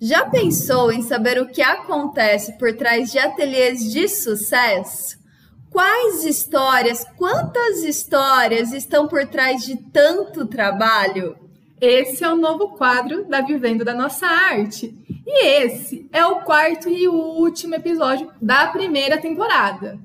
[0.00, 5.18] Já pensou em saber o que acontece por trás de ateliês de sucesso?
[5.70, 11.36] Quais histórias, quantas histórias estão por trás de tanto trabalho?
[11.80, 14.94] Esse é o novo quadro da Vivendo da Nossa Arte.
[15.26, 19.98] E esse é o quarto e último episódio da primeira temporada.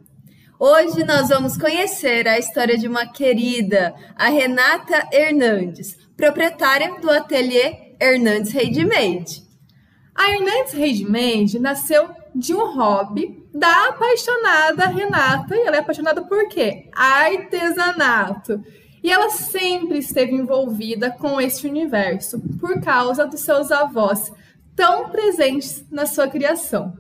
[0.60, 7.96] Hoje nós vamos conhecer a história de uma querida, a Renata Hernandes, proprietária do ateliê
[8.00, 9.43] Hernandes Handmade.
[10.16, 15.56] A Hernandes Regimente nasceu de um hobby da apaixonada Renata.
[15.56, 16.90] E ela é apaixonada por quê?
[16.94, 18.64] Artesanato.
[19.02, 24.32] E ela sempre esteve envolvida com esse universo por causa dos seus avós
[24.76, 26.94] tão presentes na sua criação.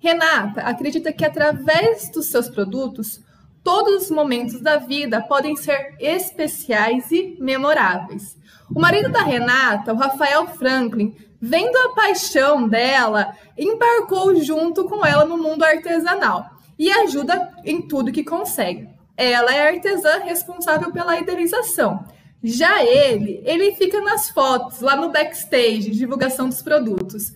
[0.00, 3.20] Renata acredita que através dos seus produtos,
[3.62, 8.38] todos os momentos da vida podem ser especiais e memoráveis.
[8.74, 15.24] O marido da Renata, o Rafael Franklin, vendo a paixão dela, embarcou junto com ela
[15.24, 18.88] no mundo artesanal e ajuda em tudo que consegue.
[19.16, 22.04] Ela é artesã responsável pela idealização.
[22.42, 27.34] Já ele, ele fica nas fotos, lá no backstage, divulgação dos produtos.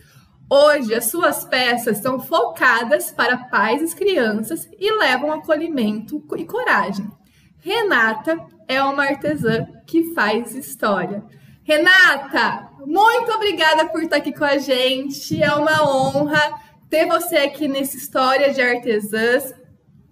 [0.49, 7.11] Hoje, as suas peças são focadas para pais e crianças e levam acolhimento e coragem.
[7.61, 11.23] Renata é uma artesã que faz história.
[11.67, 15.43] Renata, muito obrigada por estar aqui com a gente.
[15.43, 19.55] É uma honra ter você aqui nessa história de artesãs.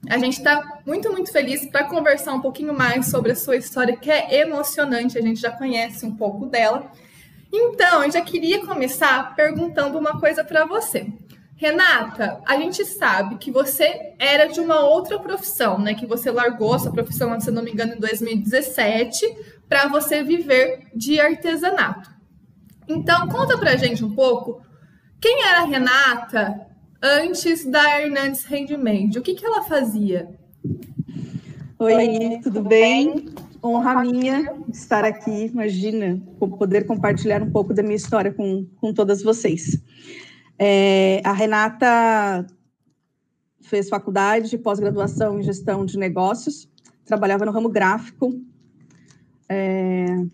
[0.09, 3.95] A gente está muito, muito feliz para conversar um pouquinho mais sobre a sua história,
[3.95, 5.19] que é emocionante.
[5.19, 6.91] A gente já conhece um pouco dela.
[7.53, 11.07] Então, eu já queria começar perguntando uma coisa para você.
[11.55, 15.93] Renata, a gente sabe que você era de uma outra profissão, né?
[15.95, 19.27] Que você largou essa profissão, se não me engano, em 2017,
[19.73, 22.11] para você viver de artesanato.
[22.87, 24.61] Então, conta pra gente um pouco
[25.19, 26.67] quem era a Renata
[27.03, 29.19] antes da Hernandes Handmade.
[29.19, 30.29] O que, que ela fazia?
[31.79, 33.31] Oi, tudo bem?
[33.65, 36.21] Honra minha estar aqui, imagina,
[36.59, 39.83] poder compartilhar um pouco da minha história com, com todas vocês.
[40.59, 42.47] É, a Renata
[43.63, 46.69] fez faculdade de pós-graduação em gestão de negócios,
[47.07, 48.39] trabalhava no ramo gráfico,
[49.53, 50.25] é,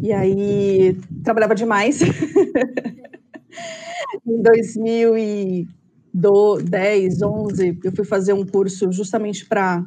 [0.00, 2.00] e aí trabalhava demais.
[4.26, 9.84] em 2010, 11, eu fui fazer um curso justamente para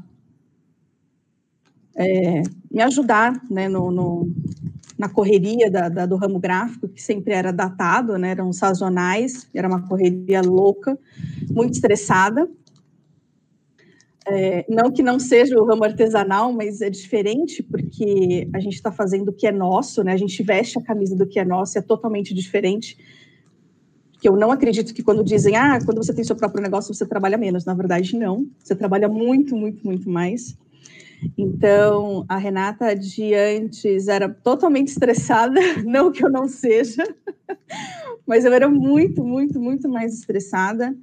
[1.95, 4.31] é, me ajudar né, no, no
[4.97, 9.65] na correria da, da, do ramo gráfico, que sempre era datado, né, eram sazonais, era
[9.65, 10.99] uma correria louca,
[11.49, 12.49] muito estressada.
[14.27, 18.91] É, não que não seja o ramo artesanal, mas é diferente porque a gente está
[18.91, 20.13] fazendo o que é nosso, né?
[20.13, 22.97] A gente veste a camisa do que é nosso, é totalmente diferente.
[24.21, 27.05] Que eu não acredito que quando dizem, ah, quando você tem seu próprio negócio você
[27.05, 27.65] trabalha menos.
[27.65, 28.45] Na verdade, não.
[28.59, 30.57] Você trabalha muito, muito, muito mais.
[31.37, 37.03] Então, a Renata de antes era totalmente estressada, não que eu não seja,
[38.25, 40.95] mas eu era muito, muito, muito mais estressada,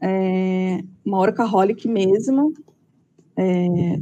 [0.00, 2.52] é, uma workaholic mesmo,
[3.36, 3.98] é,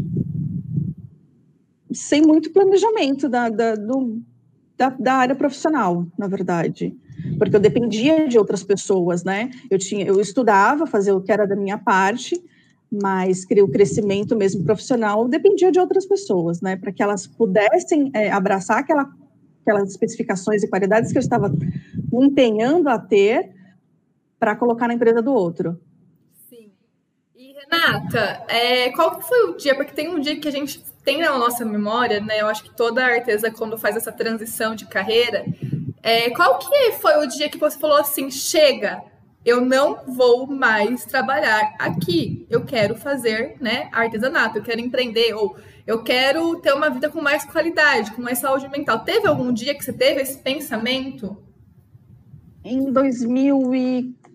[1.92, 4.20] sem muito planejamento da, da, do,
[4.76, 6.96] da, da área profissional, na verdade
[7.36, 9.50] porque eu dependia de outras pessoas, né?
[9.70, 12.40] Eu tinha, eu estudava, fazia o que era da minha parte,
[12.90, 18.30] mas o crescimento mesmo profissional dependia de outras pessoas, né, para que elas pudessem é,
[18.30, 19.10] abraçar aquela,
[19.62, 21.52] aquelas especificações e qualidades que eu estava
[22.12, 23.50] empenhando a ter
[24.38, 25.78] para colocar na empresa do outro.
[27.70, 29.74] E Renata, é, qual foi o dia?
[29.74, 32.40] Porque tem um dia que a gente tem na nossa memória, né?
[32.40, 35.44] Eu acho que toda artesa quando faz essa transição de carreira,
[36.02, 39.02] é, qual que foi o dia que você falou assim, chega?
[39.48, 42.46] eu não vou mais trabalhar aqui.
[42.50, 45.56] Eu quero fazer, né, artesanato, eu quero empreender ou
[45.86, 49.00] eu quero ter uma vida com mais qualidade, com mais saúde mental.
[49.00, 51.42] Teve algum dia que você teve esse pensamento?
[52.62, 52.92] Em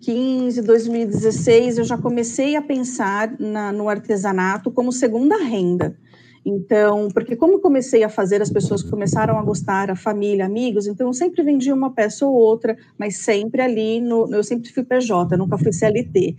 [0.00, 5.96] 2015, 2016, eu já comecei a pensar na, no artesanato como segunda renda.
[6.44, 11.06] Então, porque como comecei a fazer, as pessoas começaram a gostar, a família, amigos, então
[11.06, 15.36] eu sempre vendi uma peça ou outra, mas sempre ali, no, eu sempre fui PJ,
[15.38, 16.36] nunca fui CLT.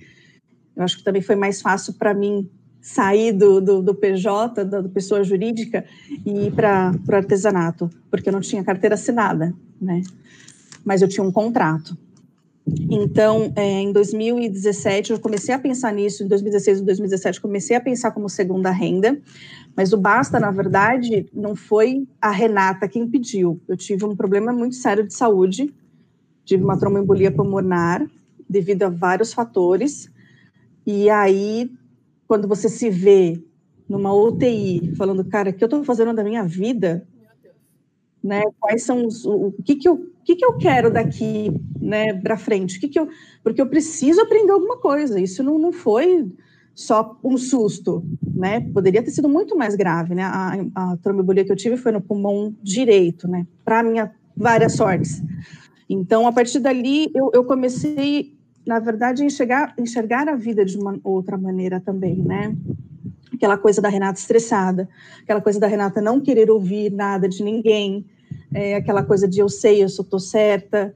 [0.76, 2.48] Eu acho que também foi mais fácil para mim
[2.80, 5.84] sair do, do, do, PJ, da pessoa jurídica,
[6.24, 10.04] e ir para o artesanato, porque eu não tinha carteira assinada, né?
[10.84, 11.98] Mas eu tinha um contrato.
[12.68, 17.82] Então, é, em 2017, eu comecei a pensar nisso, em 2016 e 2017, comecei a
[17.82, 19.20] pensar como segunda renda,
[19.76, 23.62] mas o basta, na verdade, não foi a Renata quem pediu.
[23.68, 25.74] Eu tive um problema muito sério de saúde
[26.46, 28.08] tive uma tromboembolia pulmonar
[28.48, 30.10] devido a vários fatores.
[30.86, 31.72] E aí,
[32.28, 33.44] quando você se vê
[33.90, 37.06] numa UTI, falando, cara, o que eu estou fazendo da minha vida?
[38.26, 38.42] Né?
[38.60, 39.24] Quais são os.
[39.24, 42.78] O, o que, que, eu, o que, que eu quero daqui né, para frente?
[42.78, 43.08] O que, que eu.
[43.44, 45.20] Porque eu preciso aprender alguma coisa.
[45.20, 46.28] Isso não, não foi
[46.74, 48.62] só um susto, né?
[48.74, 50.24] Poderia ter sido muito mais grave, né?
[50.24, 53.46] A, a que eu tive foi no pulmão direito, né?
[53.64, 55.24] Para minha várias sortes.
[55.88, 58.36] Então, a partir dali, eu, eu comecei,
[58.66, 62.58] na verdade, a enxergar, enxergar a vida de uma outra maneira também, né?
[63.34, 64.90] Aquela coisa da Renata estressada,
[65.22, 68.06] aquela coisa da Renata não querer ouvir nada de ninguém,
[68.54, 70.96] é, aquela coisa de eu sei, eu sou tô certa.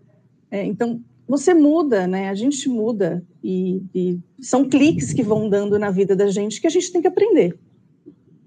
[0.51, 2.29] É, então, você muda, né?
[2.29, 6.65] A gente muda e, e, são cliques que vão dando na vida da gente que
[6.65, 7.55] a gente tem que aprender.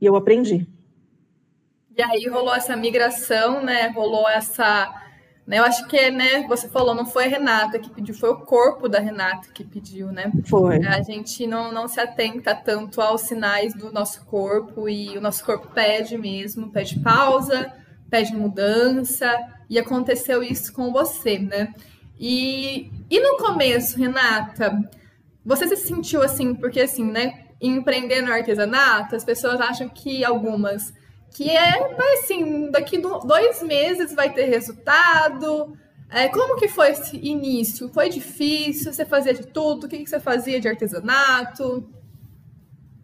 [0.00, 0.66] E eu aprendi.
[1.96, 3.86] E aí rolou essa migração, né?
[3.88, 4.92] Rolou essa,
[5.46, 5.60] né?
[5.60, 6.44] Eu acho que, né?
[6.48, 10.10] Você falou, não foi a Renata que pediu, foi o corpo da Renata que pediu,
[10.10, 10.32] né?
[10.46, 10.84] Foi.
[10.84, 15.44] A gente não, não se atenta tanto aos sinais do nosso corpo e o nosso
[15.44, 17.72] corpo pede mesmo, pede pausa,
[18.12, 19.26] pede mudança.
[19.70, 21.74] E aconteceu isso com você, né?
[22.20, 24.78] E, e no começo, Renata,
[25.42, 27.46] você se sentiu assim, porque assim, né?
[27.58, 30.92] Empreender no artesanato, as pessoas acham que algumas
[31.30, 35.74] que é, assim, daqui dois meses vai ter resultado.
[36.10, 37.88] É, como que foi esse início?
[37.88, 38.92] Foi difícil?
[38.92, 39.84] Você fazia de tudo?
[39.84, 41.88] O que, que você fazia de artesanato?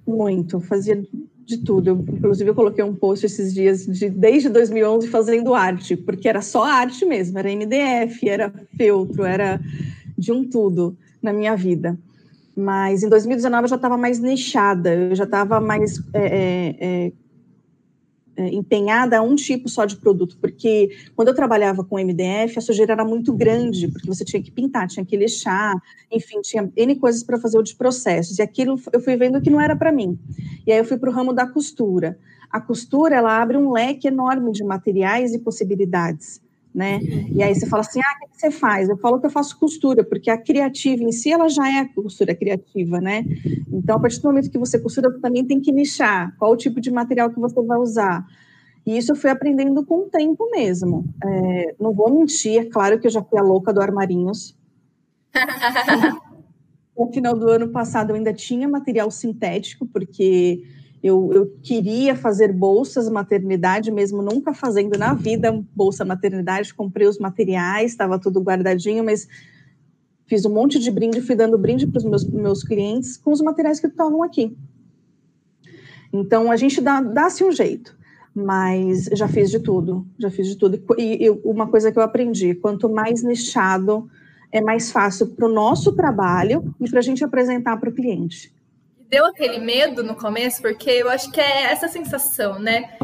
[0.06, 1.02] Muito, fazia
[1.49, 1.89] de tudo.
[1.89, 6.43] Eu, inclusive, eu coloquei um post esses dias de desde 2011 fazendo arte, porque era
[6.43, 9.59] só arte mesmo, era MDF, era feltro, era
[10.17, 11.99] de um tudo na minha vida.
[12.55, 17.12] Mas em 2019 eu já estava mais nichada, eu já estava mais é, é, é
[18.38, 22.93] empenhada a um tipo só de produto, porque quando eu trabalhava com MDF, a sujeira
[22.93, 25.75] era muito grande, porque você tinha que pintar, tinha que lixar,
[26.11, 29.61] enfim, tinha N coisas para fazer de processos, e aquilo eu fui vendo que não
[29.61, 30.19] era para mim.
[30.67, 32.19] E aí eu fui para o ramo da costura.
[32.50, 36.41] A costura, ela abre um leque enorme de materiais e possibilidades,
[36.75, 37.00] né?
[37.32, 38.88] E aí você fala assim, ah, o que você faz?
[38.88, 42.35] Eu falo que eu faço costura, porque a criativa em si, ela já é costura
[42.35, 43.25] criativa, né?
[43.73, 46.56] Então, a partir do momento que você costura, você também tem que nichar qual o
[46.56, 48.26] tipo de material que você vai usar.
[48.87, 51.05] E isso eu fui aprendendo com o tempo mesmo.
[51.25, 54.56] É, não vou mentir, é claro que eu já fui a louca do Armarinhos.
[56.97, 60.65] no final do ano passado eu ainda tinha material sintético, porque
[61.03, 66.75] eu, eu, queria fazer bolsas maternidade, mesmo nunca fazendo na vida bolsa maternidade.
[66.75, 69.29] Comprei os materiais, estava tudo guardadinho, mas
[70.27, 73.41] fiz um monte de brinde, fui dando brinde para os meus, meus clientes com os
[73.41, 74.56] materiais que estavam aqui.
[76.12, 77.97] Então, a gente dá-se dá um jeito,
[78.35, 80.83] mas já fiz de tudo, já fiz de tudo.
[80.99, 84.11] E, e uma coisa que eu aprendi: quanto mais nichado,
[84.51, 88.57] é mais fácil para o nosso trabalho e para a gente apresentar para o cliente
[89.08, 92.96] deu aquele medo no começo, porque eu acho que é essa sensação, né?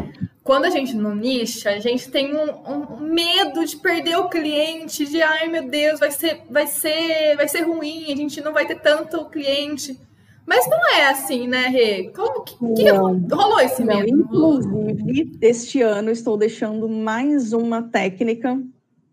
[0.42, 5.06] Quando a gente não nicha, a gente tem um, um, medo de perder o cliente,
[5.06, 8.66] de ai meu Deus, vai ser, vai ser, vai ser ruim, a gente não vai
[8.66, 9.98] ter tanto cliente.
[10.46, 12.10] Mas não é assim, né, Rê?
[12.14, 14.08] Como que, que rolou esse não, medo?
[14.08, 18.60] Inclusive, este ano estou deixando mais uma técnica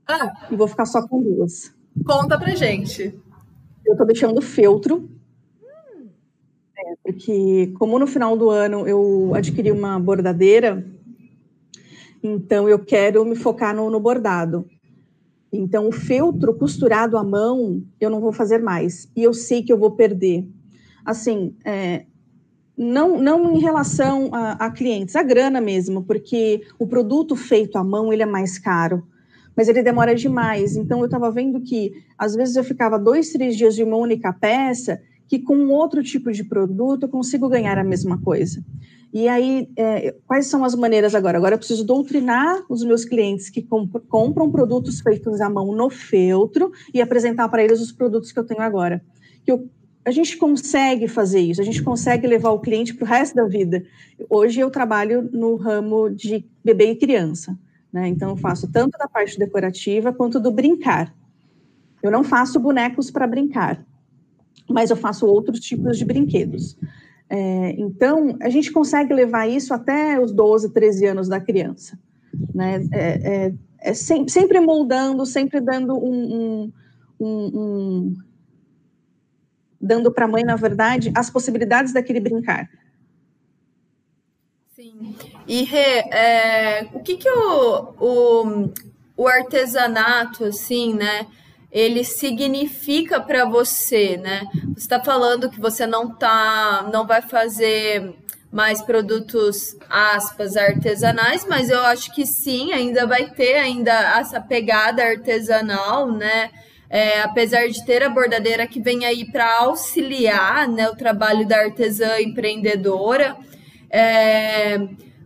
[0.06, 0.48] ah.
[0.52, 1.74] e vou ficar só com duas.
[2.06, 3.18] Conta pra gente.
[3.86, 5.10] Eu estou deixando feltro
[7.12, 10.86] porque como no final do ano eu adquiri uma bordadeira,
[12.24, 14.66] então eu quero me focar no, no bordado.
[15.52, 19.74] Então o feltro costurado à mão eu não vou fazer mais e eu sei que
[19.74, 20.48] eu vou perder.
[21.06, 22.06] Assim, é,
[22.78, 27.84] não, não em relação a, a, clientes, a grana mesmo, porque o produto feito à
[27.84, 29.04] mão ele é mais caro,
[29.56, 30.78] mas ele demora demais.
[30.78, 34.32] Então eu estava vendo que às vezes eu ficava dois, três dias de uma única
[34.32, 38.62] peça que com outro tipo de produto eu consigo ganhar a mesma coisa.
[39.14, 41.38] E aí, é, quais são as maneiras agora?
[41.38, 45.90] Agora eu preciso doutrinar os meus clientes que comp compram produtos feitos à mão no
[45.90, 49.02] feltro e apresentar para eles os produtos que eu tenho agora.
[49.46, 49.70] Que eu,
[50.04, 53.46] a gente consegue fazer isso, a gente consegue levar o cliente para o resto da
[53.46, 53.86] vida.
[54.30, 57.58] Hoje eu trabalho no ramo de bebê e criança,
[57.92, 58.06] né?
[58.10, 61.16] Então eu faço tanto da parte decorativa quanto do brincar.
[62.04, 63.82] Eu não faço bonecos para brincar
[64.72, 66.78] mas eu faço outros tipos de brinquedos.
[67.30, 71.98] É, então, a gente consegue levar isso até os 12, 13 anos da criança.
[72.54, 72.86] Né?
[72.92, 76.72] É, é, é sempre, sempre, moldando, sempre dando um.
[77.20, 78.16] um, um,
[79.80, 82.70] dando para a mãe, na verdade, as possibilidades daquele brincar.
[84.76, 85.16] Sim.
[85.48, 88.74] E Rê, é, o que, que o, o,
[89.16, 91.26] o artesanato, assim, né?
[91.72, 94.46] Ele significa para você, né?
[94.74, 98.14] Você está falando que você não tá, não vai fazer
[98.52, 105.02] mais produtos aspas artesanais, mas eu acho que sim, ainda vai ter ainda essa pegada
[105.02, 106.52] artesanal, né?
[106.90, 111.56] É, apesar de ter a bordadeira que vem aí para auxiliar né, o trabalho da
[111.56, 113.38] artesã empreendedora.
[113.90, 114.78] É,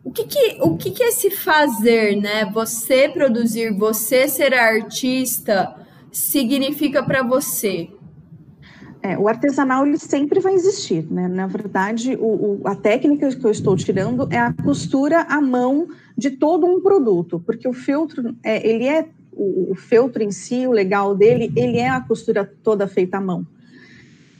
[0.03, 2.45] o que, que, o que, que é se fazer, né?
[2.53, 5.75] Você produzir, você ser artista
[6.15, 7.89] significa para você?
[9.01, 11.27] É, o artesanal ele sempre vai existir, né?
[11.27, 15.89] Na verdade, o, o, a técnica que eu estou tirando é a costura à mão
[16.17, 20.65] de todo um produto, porque o feltro, é, ele é o, o feltro em si,
[20.65, 23.45] o legal dele, ele é a costura toda feita à mão.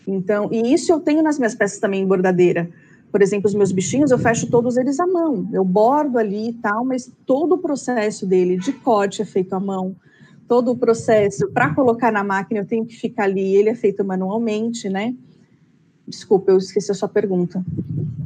[0.08, 2.70] Então, e isso eu tenho nas minhas peças também em bordadeira.
[3.12, 5.48] Por exemplo, os meus bichinhos, eu fecho todos eles à mão.
[5.52, 9.60] Eu bordo ali e tal, mas todo o processo dele de corte é feito à
[9.60, 9.96] mão
[10.48, 14.04] todo o processo para colocar na máquina, eu tenho que ficar ali, ele é feito
[14.04, 15.16] manualmente, né?
[16.08, 17.64] Desculpa, eu esqueci a sua pergunta.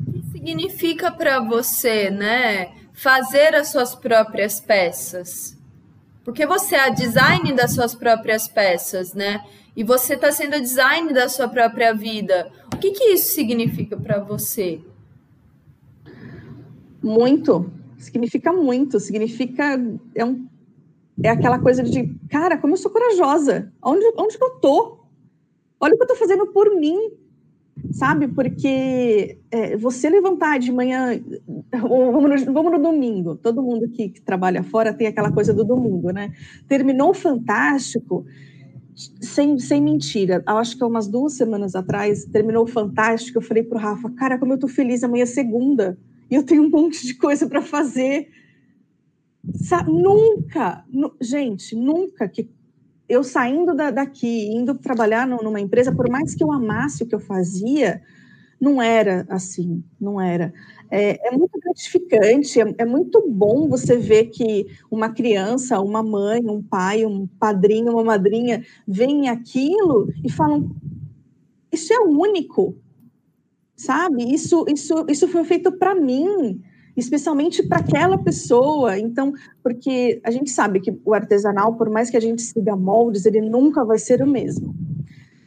[0.08, 5.58] O que significa para você, né, fazer as suas próprias peças?
[6.26, 9.42] Porque você é a design das suas próprias peças, né?
[9.76, 12.52] E você está sendo a design da sua própria vida.
[12.74, 14.82] O que, que isso significa para você?
[17.02, 17.72] Muito.
[17.98, 19.00] Significa muito.
[19.00, 19.80] Significa.
[20.14, 20.48] É um
[21.24, 23.72] é aquela coisa de, cara, como eu sou corajosa.
[23.84, 25.00] Onde, onde que eu tô?
[25.80, 26.98] Olha o que eu tô fazendo por mim,
[27.92, 28.28] sabe?
[28.28, 31.20] Porque é, você levantar de manhã,
[31.72, 35.64] vamos no, vamos no domingo, todo mundo que, que, trabalha fora tem aquela coisa do
[35.64, 36.32] domingo, né?
[36.68, 38.26] Terminou fantástico,
[39.22, 44.10] sem, sem mentira, acho que umas duas semanas atrás, terminou fantástico, eu falei pro Rafa,
[44.12, 45.98] cara, como eu tô feliz, amanhã é segunda,
[46.30, 48.28] e eu tenho um monte de coisa para fazer,
[49.88, 50.86] nunca,
[51.22, 52.50] gente, nunca que
[53.08, 57.15] eu saindo da, daqui, indo trabalhar numa empresa, por mais que eu amasse o que
[57.15, 58.01] eu fazia,
[58.62, 60.53] não era assim, não era.
[60.91, 66.41] É, é muito gratificante, é, é, muito bom você ver que uma criança, uma mãe,
[66.48, 70.75] um pai, um padrinho, uma madrinha veem aquilo e falam:
[71.72, 72.75] Isso é único,
[73.75, 74.34] sabe?
[74.34, 76.62] Isso, isso, isso foi feito para mim
[77.00, 78.98] especialmente para aquela pessoa.
[78.98, 83.25] Então, porque a gente sabe que o artesanal, por mais que a gente siga moldes,
[83.25, 84.75] ele nunca vai ser o mesmo.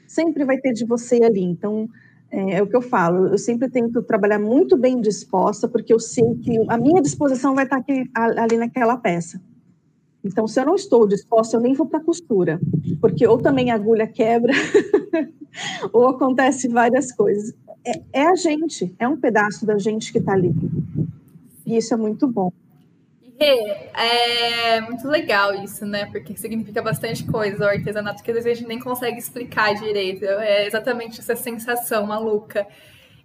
[0.06, 1.42] Sempre vai ter de você ali.
[1.42, 1.88] Então,
[2.30, 3.28] é, é o que eu falo.
[3.28, 7.64] Eu sempre tento trabalhar muito bem disposta, porque eu sei que a minha disposição vai
[7.64, 9.40] estar aqui, ali naquela peça.
[10.25, 12.61] Então, se eu não estou disposta, eu nem vou para a costura,
[13.00, 14.52] porque ou também a agulha quebra,
[15.92, 17.52] ou acontece várias coisas.
[17.85, 20.54] É, é, a gente, é um pedaço da gente que está ali.
[21.64, 22.52] E isso é muito bom.
[23.95, 26.07] É muito legal isso, né?
[26.07, 30.25] Porque significa bastante coisa o artesanato que às vezes a gente nem consegue explicar direito.
[30.25, 32.66] É exatamente essa sensação maluca.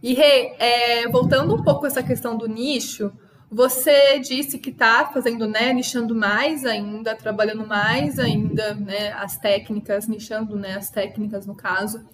[0.01, 3.11] E Rê, é, voltando um pouco a essa questão do nicho,
[3.49, 10.07] você disse que está fazendo, né, nichando mais ainda, trabalhando mais ainda, né, as técnicas,
[10.07, 12.05] nichando, né, as técnicas no caso.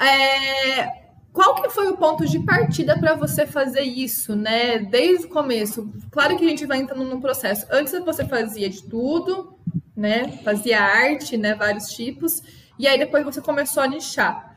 [0.00, 4.78] É, qual que foi o ponto de partida para você fazer isso, né?
[4.78, 5.92] Desde o começo.
[6.10, 7.66] Claro que a gente vai entrando no processo.
[7.70, 9.58] Antes você fazia de tudo,
[9.94, 10.28] né?
[10.42, 11.54] Fazia arte, né?
[11.54, 12.42] Vários tipos.
[12.78, 14.56] E aí depois você começou a nichar.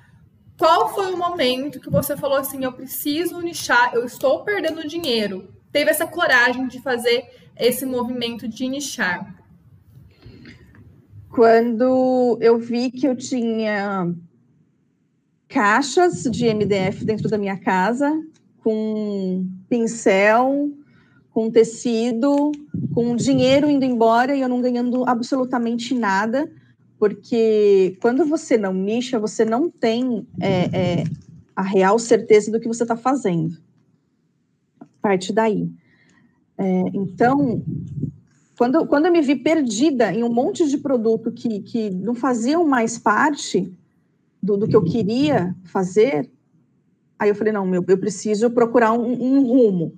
[0.58, 5.52] Qual foi o momento que você falou assim, eu preciso nichar, eu estou perdendo dinheiro?
[5.72, 7.26] Teve essa coragem de fazer
[7.58, 9.36] esse movimento de nichar?
[11.30, 14.14] Quando eu vi que eu tinha
[15.52, 18.10] caixas de MDF dentro da minha casa,
[18.64, 20.72] com pincel,
[21.32, 22.54] com tecido,
[22.94, 26.50] com dinheiro indo embora e eu não ganhando absolutamente nada,
[26.98, 31.04] porque quando você não nicha, você não tem é, é,
[31.54, 33.58] a real certeza do que você está fazendo.
[35.02, 35.70] Parte daí.
[36.58, 37.62] É, então,
[38.58, 42.66] quando, quando eu me vi perdida em um monte de produto que, que não faziam
[42.66, 43.74] mais parte,
[44.42, 46.30] do, do que eu queria fazer,
[47.18, 49.94] aí eu falei, não, meu, eu preciso procurar um, um rumo.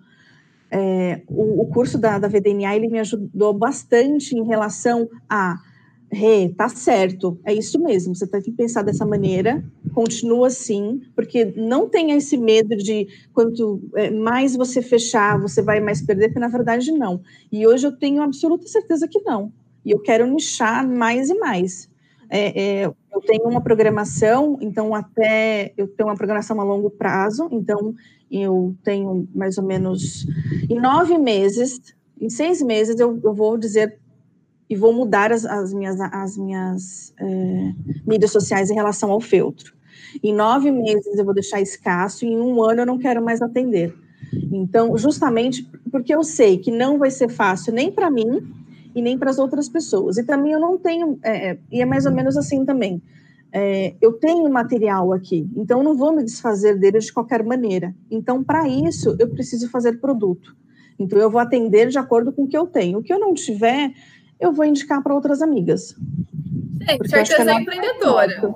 [0.70, 5.56] É, o, o, curso da, da VDNA, ele me ajudou bastante em relação a,
[6.14, 11.46] Rê, tá certo, é isso mesmo, você tem que pensar dessa maneira, continua assim, porque
[11.58, 16.40] não tenha esse medo de quanto é, mais você fechar, você vai mais perder, porque
[16.40, 17.20] na verdade não.
[17.52, 19.52] E hoje eu tenho absoluta certeza que não.
[19.84, 21.90] E eu quero nichar mais e mais.
[22.30, 27.48] É, é, eu tenho uma programação, então até eu tenho uma programação a longo prazo,
[27.52, 27.94] então
[28.32, 30.26] eu tenho mais ou menos
[30.70, 34.00] em nove meses, em seis meses eu, eu vou dizer
[34.70, 37.74] e vou mudar as, as minhas, as minhas é,
[38.08, 39.74] mídias sociais em relação ao feltro.
[40.24, 43.42] Em nove meses eu vou deixar escasso, e em um ano eu não quero mais
[43.42, 43.96] atender.
[44.52, 48.63] Então, justamente porque eu sei que não vai ser fácil nem para mim
[48.96, 50.18] e nem para as outras pessoas.
[50.18, 53.02] E também eu não tenho, é, é, e é mais ou menos assim também.
[53.52, 57.94] É, eu tenho material aqui, então eu não vou me desfazer dele de qualquer maneira.
[58.10, 60.56] Então, para isso, eu preciso fazer produto.
[60.98, 63.00] Então, eu vou atender de acordo com o que eu tenho.
[63.00, 63.92] O que eu não tiver,
[64.40, 65.96] eu vou indicar para outras amigas.
[66.82, 68.56] Gente, certeza é empreendedora.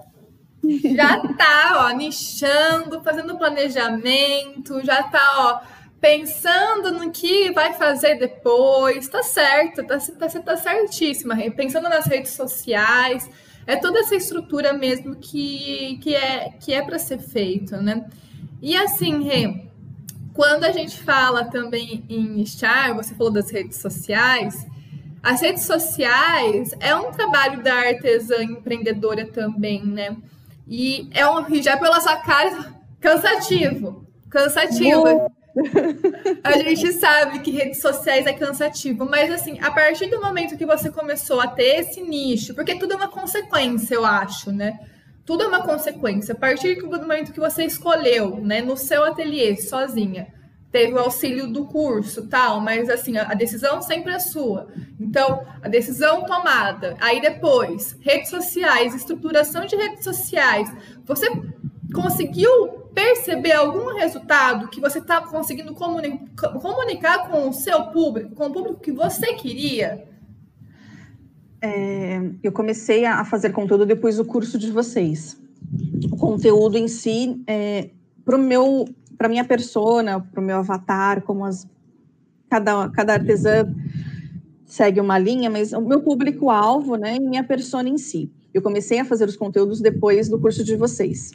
[0.95, 9.07] Já tá, ó, nichando, fazendo planejamento, já tá, ó, pensando no que vai fazer depois.
[9.07, 13.29] Tá certo, tá, tá, tá certíssima, pensando nas redes sociais.
[13.65, 18.05] É toda essa estrutura mesmo que, que é que é para ser feito, né?
[18.61, 19.67] E assim, Rê,
[20.33, 24.65] quando a gente fala também em nichar, você falou das redes sociais,
[25.21, 30.15] as redes sociais é um trabalho da artesã empreendedora também, né?
[30.65, 34.05] E é um, já pela sua cara, cansativo.
[34.29, 35.29] Cansativo.
[36.43, 40.65] A gente sabe que redes sociais é cansativo, mas assim, a partir do momento que
[40.65, 44.79] você começou a ter esse nicho, porque tudo é uma consequência, eu acho, né?
[45.25, 46.33] Tudo é uma consequência.
[46.33, 50.27] A partir do momento que você escolheu, né, no seu ateliê, sozinha,
[50.71, 54.67] teve o auxílio do curso, tal, mas assim, a, decisão sempre é sua.
[54.99, 60.71] Então, a decisão tomada, aí depois, redes sociais, estruturação de redes sociais,
[61.05, 61.29] você
[61.93, 68.51] conseguiu perceber algum resultado que você está conseguindo comunicar, com o seu público, com o
[68.51, 70.07] público que você queria?
[71.61, 75.37] É, eu comecei a fazer conteúdo depois do curso de vocês.
[76.11, 77.89] O conteúdo em si, é,
[78.23, 78.85] para meu,
[79.17, 81.67] para minha persona, para o meu avatar, como as
[82.49, 83.67] cada cada artesã
[84.65, 88.31] segue uma linha, mas o meu público-alvo, né, e minha persona em si.
[88.53, 91.31] Eu comecei a fazer os conteúdos depois do curso de vocês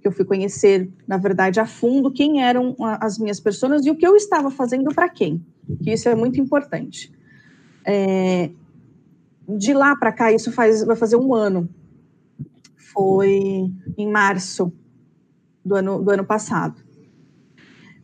[0.00, 3.96] que eu fui conhecer, na verdade, a fundo quem eram as minhas pessoas e o
[3.96, 5.44] que eu estava fazendo para quem,
[5.82, 7.12] que isso é muito importante.
[7.84, 8.50] É,
[9.48, 11.68] de lá para cá, isso faz, vai fazer um ano,
[12.92, 14.72] foi em março
[15.64, 16.82] do ano, do ano passado,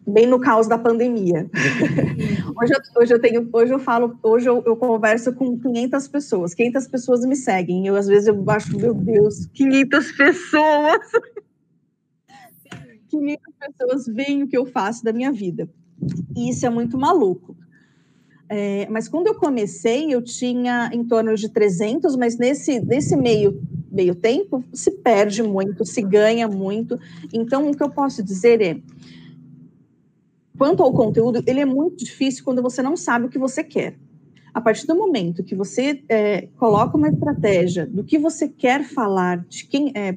[0.06, 1.48] bem no caos da pandemia.
[2.60, 6.54] hoje, eu, hoje eu tenho, hoje eu falo, hoje eu, eu, converso com 500 pessoas,
[6.54, 11.00] 500 pessoas me seguem, eu às vezes eu acho, meu Deus, 500 pessoas!
[13.18, 15.68] que mil pessoas veem o que eu faço da minha vida.
[16.36, 17.56] E isso é muito maluco.
[18.48, 23.60] É, mas quando eu comecei, eu tinha em torno de 300, mas nesse, nesse meio,
[23.90, 26.98] meio tempo se perde muito, se ganha muito.
[27.32, 28.80] Então, o que eu posso dizer é:
[30.56, 33.98] quanto ao conteúdo, ele é muito difícil quando você não sabe o que você quer.
[34.54, 39.44] A partir do momento que você é, coloca uma estratégia do que você quer falar,
[39.48, 40.16] de quem é,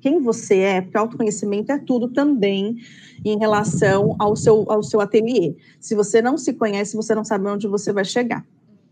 [0.00, 2.76] quem você é, porque autoconhecimento é tudo também
[3.24, 5.54] em relação ao seu, ao seu ateliê.
[5.80, 8.44] Se você não se conhece, você não sabe onde você vai chegar.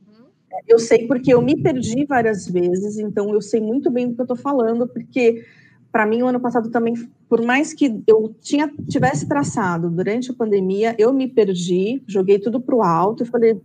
[0.09, 0.27] Uhum.
[0.67, 4.21] Eu sei porque eu me perdi várias vezes, então eu sei muito bem do que
[4.21, 5.45] eu estou falando, porque
[5.93, 6.95] para mim o ano passado também,
[7.29, 12.61] por mais que eu tinha, tivesse traçado durante a pandemia, eu me perdi, joguei tudo
[12.61, 13.61] para o alto e falei,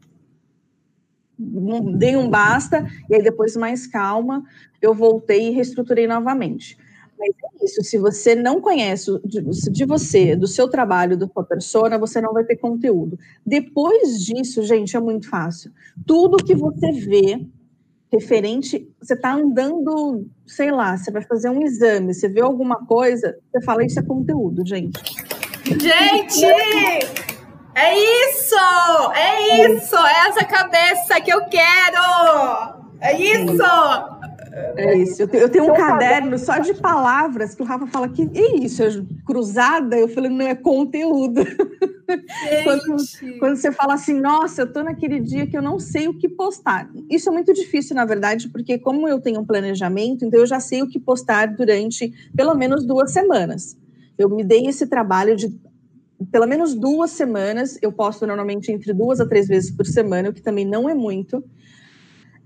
[1.97, 4.43] dei um basta, e aí depois mais calma,
[4.81, 6.77] eu voltei e reestruturei novamente.
[7.19, 11.43] Mas é isso, se você não conhece de, de você, do seu trabalho, da sua
[11.43, 13.19] persona, você não vai ter conteúdo.
[13.45, 15.69] Depois disso, gente, é muito fácil.
[16.07, 17.45] Tudo que você vê
[18.11, 23.37] referente, você está andando, sei lá, você vai fazer um exame, você vê alguma coisa,
[23.51, 24.99] você fala, isso é conteúdo, gente.
[25.65, 26.45] Gente!
[27.75, 28.55] É isso!
[29.13, 29.95] É isso!
[29.95, 32.79] É essa cabeça que eu quero!
[33.01, 34.18] É isso!
[34.75, 35.21] É isso.
[35.21, 38.57] Eu tenho, eu tenho um caderno só de palavras que o Rafa fala que é
[38.57, 38.89] isso, é
[39.25, 39.97] cruzada.
[39.97, 41.41] Eu falei, não é conteúdo.
[42.63, 42.81] quando,
[43.39, 46.27] quando, você fala assim, nossa, eu tô naquele dia que eu não sei o que
[46.27, 46.89] postar.
[47.09, 50.59] Isso é muito difícil, na verdade, porque como eu tenho um planejamento, então eu já
[50.59, 53.77] sei o que postar durante pelo menos duas semanas.
[54.17, 55.53] Eu me dei esse trabalho de
[56.31, 57.77] pelo menos duas semanas.
[57.81, 60.93] Eu posto normalmente entre duas a três vezes por semana, o que também não é
[60.93, 61.43] muito.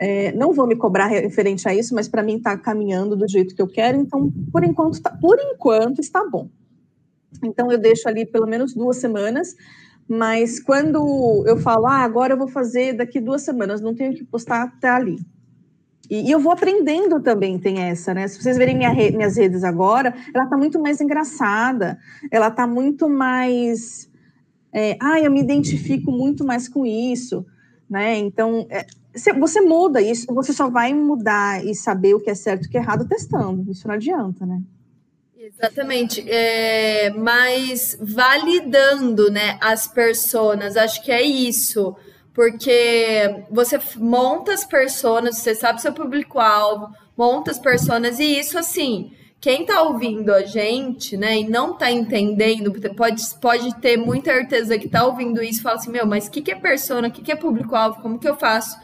[0.06, 3.56] É, não vou me cobrar referente a isso, mas para mim está caminhando do jeito
[3.56, 6.50] que eu quero, então por enquanto, tá, por enquanto está bom.
[7.42, 9.56] Então eu deixo ali pelo menos duas semanas,
[10.06, 14.26] mas quando eu falo, ah, agora eu vou fazer daqui duas semanas, não tenho que
[14.26, 15.16] postar até ali.
[16.10, 18.28] E, e eu vou aprendendo também, tem essa, né?
[18.28, 21.98] Se vocês verem minha re, minhas redes agora, ela está muito mais engraçada,
[22.30, 24.10] ela está muito mais.
[24.74, 27.46] É, ah, eu me identifico muito mais com isso,
[27.90, 28.18] né?
[28.18, 32.64] Então, é, você muda isso, você só vai mudar e saber o que é certo
[32.64, 33.72] e o que é errado testando.
[33.72, 34.62] Isso não adianta, né?
[35.46, 41.94] Exatamente, é, mas validando, né, as personas, acho que é isso,
[42.34, 49.12] porque você monta as personas, você sabe seu público-alvo, monta as personas, e isso, assim,
[49.42, 54.80] quem tá ouvindo a gente, né, e não tá entendendo, pode, pode ter muita certeza
[54.80, 57.12] que tá ouvindo isso e fala assim, meu, mas o que, que é persona, o
[57.12, 58.78] que, que é público-alvo, como que eu faço?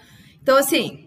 [0.49, 1.05] Então, assim,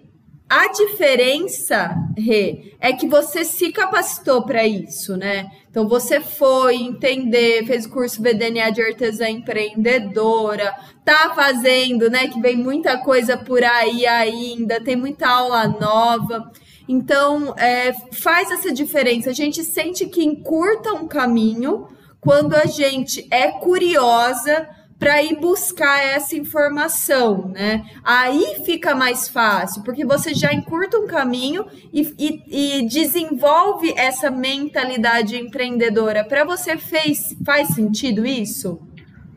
[0.48, 5.50] a diferença, Rê, é que você se capacitou para isso, né?
[5.68, 10.72] Então você foi entender, fez o curso VDNA de artesã empreendedora,
[11.05, 12.28] tá fazendo, né?
[12.28, 16.52] Que vem muita coisa por aí ainda, tem muita aula nova.
[16.88, 19.31] Então, é, faz essa diferença.
[19.31, 21.88] A gente sente que encurta um caminho
[22.20, 24.68] quando a gente é curiosa
[25.02, 27.84] para ir buscar essa informação, né?
[28.04, 34.30] Aí fica mais fácil, porque você já encurta um caminho e, e, e desenvolve essa
[34.30, 36.22] mentalidade empreendedora.
[36.22, 38.80] Para você fez, faz sentido isso?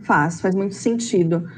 [0.03, 1.49] Faz, faz muito sentido.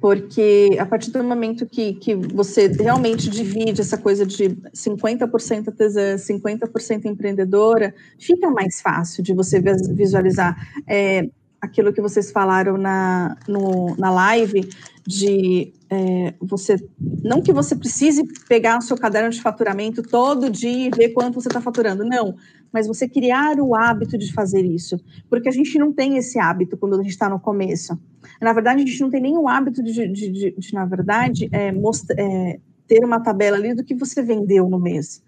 [0.00, 6.14] Porque a partir do momento que, que você realmente divide essa coisa de 50% artesã,
[6.14, 10.54] 50% empreendedora, fica mais fácil de você visualizar.
[10.86, 11.28] É,
[11.66, 14.68] aquilo que vocês falaram na, no, na live,
[15.06, 16.76] de é, você,
[17.22, 21.40] não que você precise pegar o seu caderno de faturamento todo dia e ver quanto
[21.40, 22.34] você está faturando, não,
[22.72, 24.98] mas você criar o hábito de fazer isso,
[25.30, 27.98] porque a gente não tem esse hábito quando a gente está no começo.
[28.40, 31.70] Na verdade, a gente não tem nenhum hábito de, de, de, de na verdade, é,
[31.70, 35.22] mostra, é, ter uma tabela ali do que você vendeu no mês.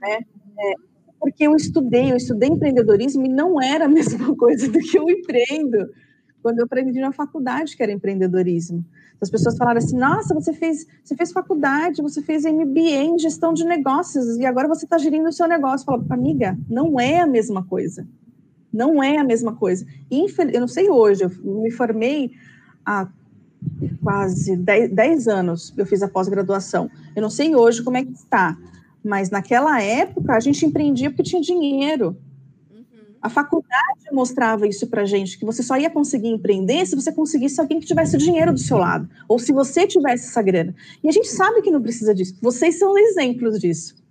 [0.00, 0.20] Né?
[0.58, 0.74] É,
[1.24, 5.08] porque eu estudei, eu estudei empreendedorismo e não era a mesma coisa do que eu
[5.08, 5.88] empreendo
[6.42, 8.84] quando eu aprendi na faculdade que era empreendedorismo.
[9.18, 13.54] As pessoas falaram assim: "Nossa, você fez, você fez faculdade, você fez MBA em gestão
[13.54, 15.84] de negócios e agora você está gerindo o seu negócio".
[15.84, 18.06] Eu falo, amiga, não é a mesma coisa.
[18.70, 19.86] Não é a mesma coisa.
[20.10, 22.32] Infel eu não sei hoje, eu me formei
[22.84, 23.08] há
[24.02, 26.90] quase 10 anos, eu fiz a pós-graduação.
[27.16, 28.58] Eu não sei hoje como é que está,
[29.04, 32.16] mas naquela época a gente empreendia porque tinha dinheiro.
[32.70, 32.84] Uhum.
[33.20, 37.60] A faculdade mostrava isso para gente, que você só ia conseguir empreender se você conseguisse
[37.60, 40.74] alguém que tivesse dinheiro do seu lado, ou se você tivesse essa grana.
[41.02, 42.36] E a gente sabe que não precisa disso.
[42.40, 44.02] Vocês são exemplos disso.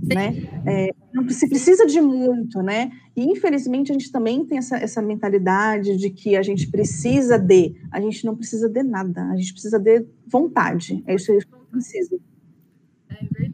[0.00, 0.48] Né?
[0.66, 2.92] É, não se precisa de muito, né?
[3.16, 7.74] E infelizmente a gente também tem essa, essa mentalidade de que a gente precisa de,
[7.90, 11.02] a gente não precisa de nada, a gente precisa de vontade.
[11.06, 12.18] É isso que a gente precisa.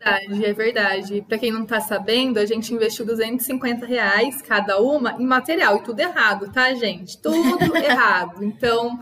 [0.00, 1.24] É verdade, é verdade.
[1.28, 5.82] Para quem não está sabendo, a gente investiu 250 reais cada uma em material e
[5.82, 7.18] tudo errado, tá, gente?
[7.18, 8.42] Tudo errado.
[8.42, 8.98] Então,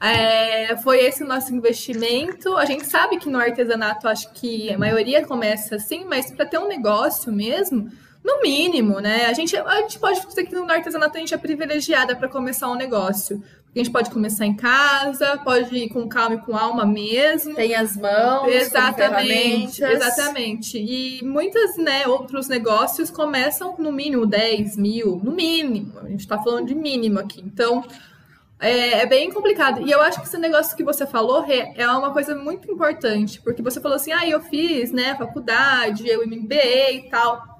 [0.00, 2.56] é, foi esse o nosso investimento.
[2.56, 6.58] A gente sabe que no artesanato, acho que a maioria começa assim, mas para ter
[6.58, 7.90] um negócio mesmo,
[8.24, 9.26] no mínimo, né?
[9.26, 12.68] A gente, a gente pode dizer que no artesanato a gente é privilegiada para começar
[12.68, 13.42] um negócio.
[13.74, 17.54] A gente pode começar em casa, pode ir com calma e com alma mesmo.
[17.54, 18.48] Tem as mãos.
[18.48, 20.76] Exatamente, exatamente.
[20.76, 26.00] E muitos né, outros negócios começam no mínimo 10 mil, no mínimo.
[26.00, 27.40] A gente está falando de mínimo aqui.
[27.40, 27.84] Então,
[28.58, 29.86] é, é, bem complicado.
[29.86, 33.40] E eu acho que esse negócio que você falou, Rê, é uma coisa muito importante.
[33.40, 37.59] Porque você falou assim, ah, eu fiz, né, faculdade, eu MBA e tal.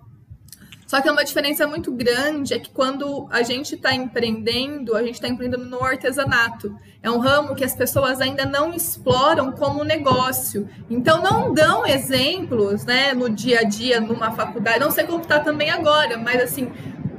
[0.90, 5.03] Só que é uma diferença muito grande é que quando a gente está empreendendo, a
[5.05, 6.76] gente está empreendendo no artesanato.
[7.00, 10.68] É um ramo que as pessoas ainda não exploram como negócio.
[10.90, 14.81] Então não dão exemplos, né, no dia a dia, numa faculdade.
[14.81, 16.72] Não sei como está também agora, mas assim,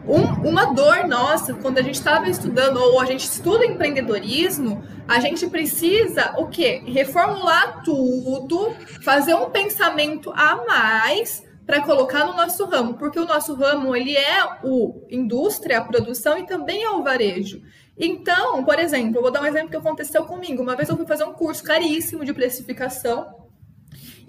[0.05, 5.21] um, uma dor nossa, quando a gente estava estudando, ou a gente estuda empreendedorismo, a
[5.21, 6.83] gente precisa o quê?
[6.85, 13.53] Reformular tudo, fazer um pensamento a mais para colocar no nosso ramo, porque o nosso
[13.53, 17.61] ramo ele é o indústria, a produção e também é o varejo.
[17.97, 20.63] Então, por exemplo, eu vou dar um exemplo que aconteceu comigo.
[20.63, 23.41] Uma vez eu fui fazer um curso caríssimo de precificação.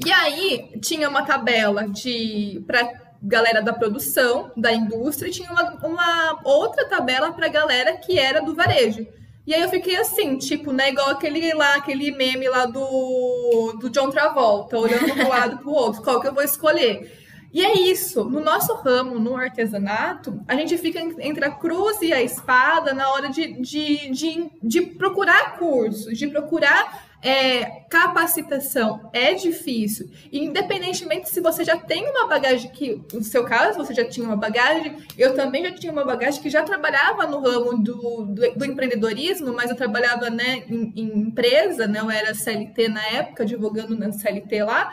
[0.04, 5.74] E aí tinha uma tabela de para galera da produção, da indústria, e tinha uma,
[5.86, 9.06] uma outra tabela para galera que era do varejo.
[9.46, 13.90] E aí eu fiquei assim, tipo, né, igual aquele lá, aquele meme lá do, do
[13.90, 17.21] John Travolta, olhando para um lado para o outro, qual que eu vou escolher?
[17.52, 18.24] E é isso.
[18.24, 23.10] No nosso ramo, no artesanato, a gente fica entre a cruz e a espada na
[23.10, 31.40] hora de, de, de, de procurar cursos, de procurar é, capacitação é difícil, independentemente se
[31.40, 35.32] você já tem uma bagagem que, no seu caso, você já tinha uma bagagem, eu
[35.36, 39.70] também já tinha uma bagagem que já trabalhava no ramo do, do, do empreendedorismo, mas
[39.70, 44.64] eu trabalhava né, em, em, empresa, né, eu era CLT na época, advogando na CLT
[44.64, 44.92] lá.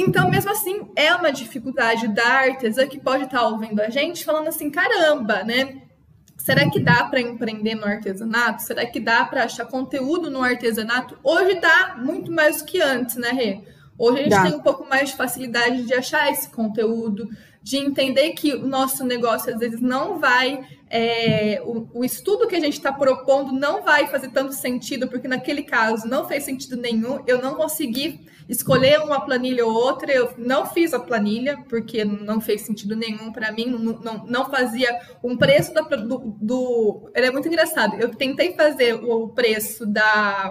[0.00, 4.48] Então, mesmo assim, é uma dificuldade da artesã que pode estar ouvindo a gente falando
[4.48, 5.82] assim, caramba, né?
[6.38, 8.62] Será que dá para empreender no artesanato?
[8.62, 11.18] Será que dá para achar conteúdo no artesanato?
[11.22, 13.60] Hoje dá muito mais do que antes, né, Rê?
[13.98, 14.42] Hoje a gente dá.
[14.44, 17.28] tem um pouco mais de facilidade de achar esse conteúdo,
[17.62, 22.56] de entender que o nosso negócio às vezes não vai, é, o, o, estudo que
[22.56, 26.76] a gente está propondo não vai fazer tanto sentido, porque naquele caso não fez sentido
[26.76, 32.02] nenhum, eu não consegui escolher uma planilha ou outra, eu não fiz a planilha, porque
[32.04, 37.10] não fez sentido nenhum para mim, não, não, não, fazia um preço da, do, do.
[37.14, 40.50] É muito engraçado, eu tentei fazer o preço da,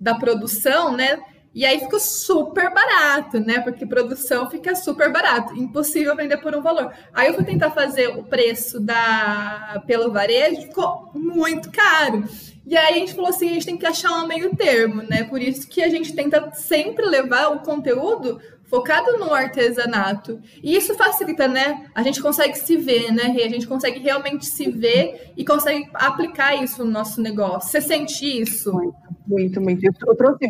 [0.00, 1.20] da produção, né?
[1.54, 3.60] E aí ficou super barato, né?
[3.60, 6.92] Porque produção fica super barato, impossível vender por um valor.
[7.12, 12.24] Aí eu fui tentar fazer o preço da pelo varejo, ficou muito caro.
[12.66, 15.22] E aí a gente falou assim, a gente tem que achar um meio termo, né?
[15.24, 20.40] Por isso que a gente tenta sempre levar o conteúdo focado no artesanato.
[20.62, 21.86] E isso facilita, né?
[21.94, 23.26] A gente consegue se ver, né?
[23.44, 27.70] A gente consegue realmente se ver e consegue aplicar isso no nosso negócio.
[27.70, 28.72] Você sente isso?
[28.72, 28.96] Muito,
[29.28, 29.84] muito, muito.
[29.84, 30.46] Eu trouxe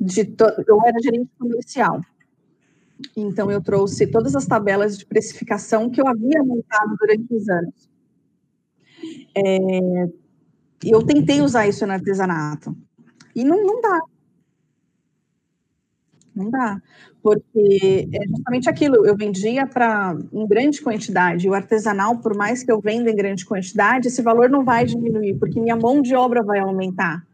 [0.00, 0.44] de to...
[0.66, 2.00] eu era gerente comercial.
[3.16, 7.88] Então eu trouxe todas as tabelas de precificação que eu havia montado durante os anos.
[9.36, 10.08] É...
[10.84, 12.76] eu tentei usar isso no artesanato
[13.34, 14.00] e não, não dá.
[16.34, 16.80] Não dá,
[17.20, 22.70] porque é justamente aquilo, eu vendia para em grande quantidade, o artesanal, por mais que
[22.70, 26.44] eu venda em grande quantidade, esse valor não vai diminuir, porque minha mão de obra
[26.44, 27.26] vai aumentar.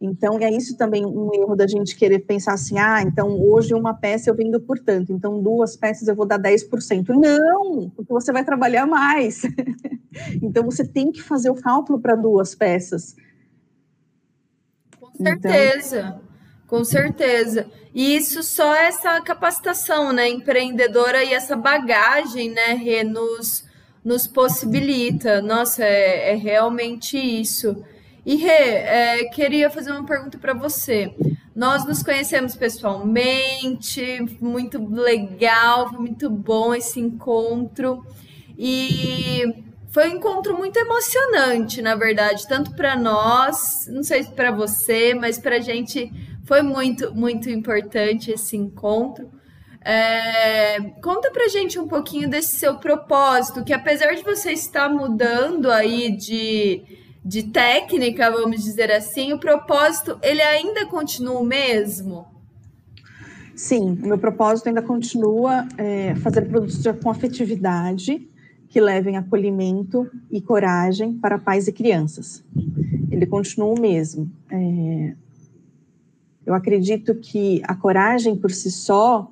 [0.00, 3.94] Então, é isso também um erro da gente querer pensar assim, ah, então hoje uma
[3.94, 7.08] peça eu vendo por tanto, então duas peças eu vou dar 10%.
[7.08, 9.42] Não, porque você vai trabalhar mais.
[10.42, 13.16] então, você tem que fazer o cálculo para duas peças.
[15.00, 16.20] Com certeza, então...
[16.66, 17.66] com certeza.
[17.94, 23.64] E isso só essa capacitação, né, empreendedora e essa bagagem, né, Rê, nos,
[24.04, 25.40] nos possibilita.
[25.40, 27.84] Nossa, é, é realmente isso.
[28.24, 31.14] E Rê, é, queria fazer uma pergunta para você.
[31.54, 38.04] Nós nos conhecemos pessoalmente, muito legal, foi muito bom esse encontro.
[38.58, 39.42] E
[39.90, 45.14] foi um encontro muito emocionante, na verdade, tanto para nós, não sei se para você,
[45.14, 46.10] mas para a gente
[46.44, 49.30] foi muito, muito importante esse encontro.
[49.84, 55.70] É, conta pra gente um pouquinho desse seu propósito, que apesar de você estar mudando
[55.70, 62.26] aí de de técnica, vamos dizer assim, o propósito ele ainda continua o mesmo?
[63.56, 68.28] Sim, o meu propósito ainda continua é, fazer produtos com afetividade
[68.68, 72.44] que levem acolhimento e coragem para pais e crianças.
[73.10, 74.30] Ele continua o mesmo.
[74.50, 75.14] É,
[76.44, 79.30] eu acredito que a coragem por si só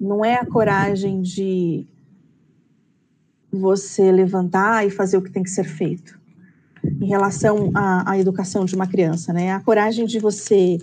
[0.00, 1.84] não é a coragem de
[3.52, 6.18] você levantar e fazer o que tem que ser feito
[6.84, 9.52] em relação à, à educação de uma criança, né?
[9.52, 10.78] A coragem de você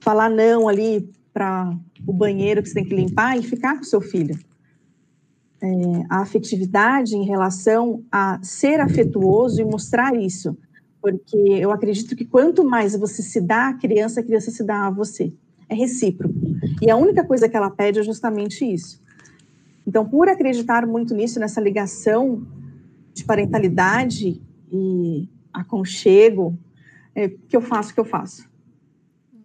[0.00, 4.00] falar não ali para o banheiro que você tem que limpar e ficar com seu
[4.00, 4.38] filho.
[5.62, 5.68] É,
[6.08, 10.56] a afetividade em relação a ser afetuoso e mostrar isso,
[11.00, 14.86] porque eu acredito que quanto mais você se dá à criança, a criança se dá
[14.86, 15.32] a você.
[15.68, 16.34] É recíproco.
[16.80, 19.02] E a única coisa que ela pede é justamente isso.
[19.86, 22.46] Então, por acreditar muito nisso, nessa ligação
[23.12, 24.42] de parentalidade
[24.76, 26.56] e aconchego,
[27.14, 28.48] é, que eu faço o que eu faço.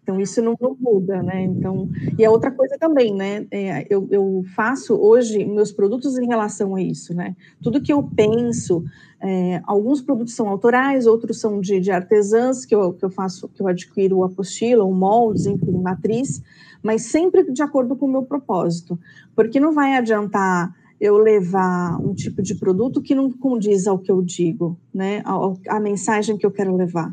[0.04, 1.44] Então, isso não, não, muda, né?
[1.44, 3.46] Então, e a outra coisa também, né?
[3.52, 7.36] É, eu, eu, faço hoje meus produtos em relação a isso, né?
[7.62, 8.84] Tudo que eu penso,
[9.22, 13.48] é, alguns produtos são autorais, outros são de, de artesãs, que eu, que eu faço,
[13.48, 16.42] que eu adquiro apostila, o moldes, enfim, matriz,
[16.82, 19.00] mas sempre de acordo com o meu propósito.
[19.36, 24.12] Porque não vai adiantar eu levar um tipo de produto que não condiz ao que
[24.12, 25.24] eu digo, né?
[25.26, 27.12] A, a mensagem que eu quero levar.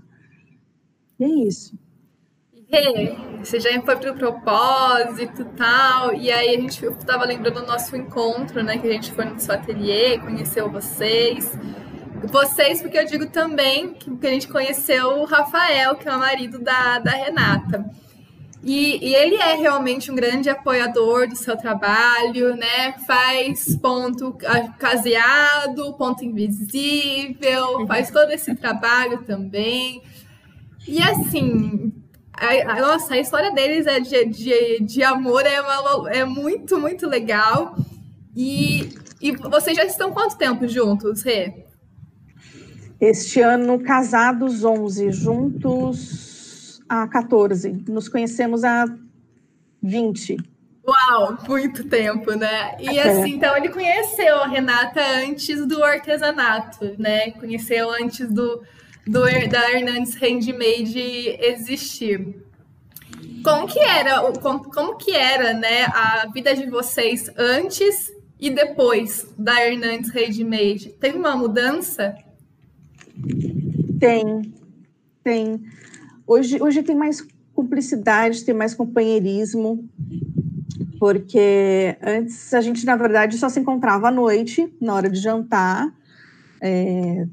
[1.19, 1.75] E é isso.
[2.71, 7.67] E você já foi para o propósito tal, e aí a gente estava lembrando do
[7.67, 8.77] nosso encontro, né?
[8.77, 11.51] Que a gente foi no seu ateliê, conheceu vocês.
[12.25, 16.59] Vocês, porque eu digo também que a gente conheceu o Rafael, que é o marido
[16.59, 17.91] da, da Renata.
[18.63, 22.93] E, e, ele é realmente um grande apoiador do seu trabalho, né?
[23.07, 24.37] Faz ponto
[24.79, 30.03] caseado, ponto invisível, faz todo esse trabalho também.
[30.87, 31.93] E assim,
[32.33, 36.81] a, a, nossa, a história deles é de, de, de amor é, uma, é muito,
[36.81, 37.77] muito legal.
[38.35, 41.65] E, e vocês já estão quanto tempo juntos, Rê?
[43.01, 46.28] Este ano, casados 11, juntos
[46.89, 47.85] há 14.
[47.89, 48.87] Nos conhecemos há
[49.83, 50.37] 20.
[50.87, 52.77] Uau, muito tempo, né?
[52.81, 53.03] E é.
[53.03, 57.31] assim, então ele conheceu a Renata antes do artesanato, né?
[57.33, 58.63] Conheceu antes do,
[59.07, 59.21] do
[59.51, 62.43] da Hernandes Handmade existir.
[63.45, 69.33] Como que era, como, como que era, né, a vida de vocês antes e depois
[69.39, 70.91] da Hernandes Handmade?
[70.99, 72.17] Teve uma mudança?
[74.01, 74.55] Tem,
[75.23, 75.61] tem.
[76.29, 79.89] Hoje, hoje tem mais cumplicidade, tem mais companheirismo
[80.99, 85.91] porque antes a gente, na verdade, só se encontrava à noite, na hora de jantar,
[86.61, 87.27] é,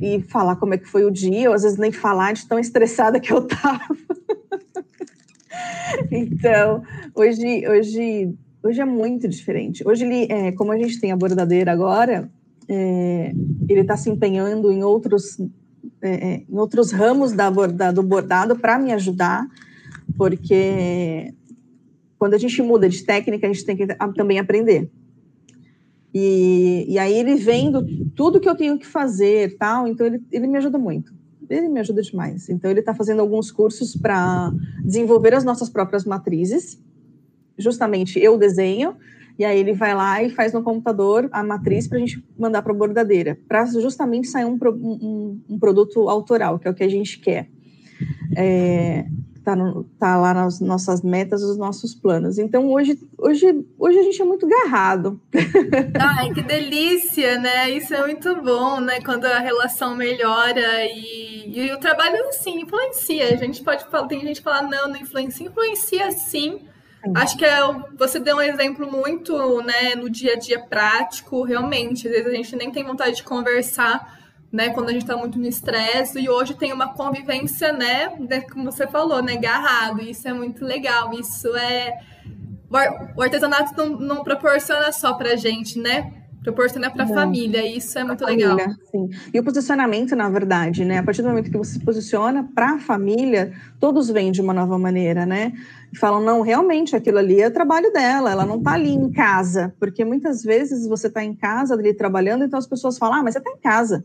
[0.00, 2.58] e falar como é que foi o dia, ou às vezes nem falar de tão
[2.58, 3.80] estressada que eu estava.
[6.10, 6.82] então,
[7.14, 9.86] hoje, hoje, hoje é muito diferente.
[9.86, 12.30] Hoje, ele, é, como a gente tem a bordadeira agora,
[12.68, 13.32] é,
[13.68, 15.38] ele está se empenhando em outros,
[16.06, 19.46] é, é, em outros ramos da do bordado para me ajudar,
[20.16, 21.34] porque
[22.18, 24.90] quando a gente muda de técnica, a gente tem que também aprender.
[26.14, 30.46] E, e aí ele vendo tudo que eu tenho que fazer, tal, então ele, ele
[30.46, 31.14] me ajuda muito.
[31.48, 32.48] Ele me ajuda demais.
[32.48, 34.50] Então ele está fazendo alguns cursos para
[34.82, 36.80] desenvolver as nossas próprias matrizes.
[37.58, 38.96] Justamente eu desenho
[39.38, 42.62] e aí ele vai lá e faz no computador a matriz para a gente mandar
[42.62, 46.84] para a bordadeira, para justamente sair um, um, um, produto autoral, que é o que
[46.84, 47.48] a gente quer.
[48.34, 49.04] É,
[49.44, 49.54] tá,
[49.98, 52.38] tá lá nas nossas metas, os nossos planos.
[52.38, 55.20] Então hoje, hoje, hoje a gente é muito garrado.
[56.00, 57.70] Ai, que delícia, né?
[57.70, 59.00] Isso é muito bom, né?
[59.02, 63.34] Quando a relação melhora e, e o trabalho sim influencia.
[63.34, 66.60] A gente pode tem gente que fala não, não influencia, influencia sim.
[67.14, 67.60] Acho que é,
[67.96, 72.06] você deu um exemplo muito, né, no dia a dia prático, realmente.
[72.08, 74.16] Às vezes a gente nem tem vontade de conversar
[74.52, 78.08] né, quando a gente está muito no estresse, e hoje tem uma convivência, né,
[78.50, 81.98] como você falou, né, agarrado, isso é muito legal, isso é...
[83.16, 86.12] O artesanato não, não proporciona só para gente, né,
[86.46, 88.74] proporciona para a família, e isso é muito família, legal.
[88.90, 89.10] Sim.
[89.34, 90.98] E o posicionamento, na verdade, né?
[90.98, 94.54] A partir do momento que você se posiciona para a família, todos vêm de uma
[94.54, 95.52] nova maneira, né?
[95.92, 99.10] E falam, não, realmente, aquilo ali é o trabalho dela, ela não está ali em
[99.10, 103.22] casa, porque muitas vezes você está em casa ali trabalhando, então as pessoas falam, ah,
[103.24, 104.04] mas você está em casa.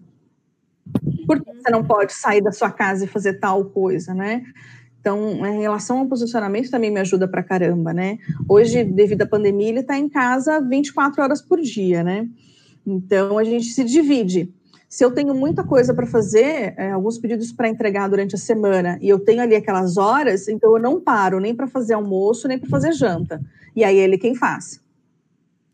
[1.27, 4.43] Por que você não pode sair da sua casa e fazer tal coisa, né?
[5.01, 8.19] Então, em relação ao posicionamento, também me ajuda pra caramba, né?
[8.47, 12.27] Hoje, devido à pandemia, ele está em casa 24 horas por dia, né?
[12.85, 14.53] Então, a gente se divide.
[14.87, 18.99] Se eu tenho muita coisa para fazer, é, alguns pedidos para entregar durante a semana,
[19.01, 22.59] e eu tenho ali aquelas horas, então eu não paro nem para fazer almoço, nem
[22.59, 23.41] para fazer janta.
[23.75, 24.80] E aí ele quem faz.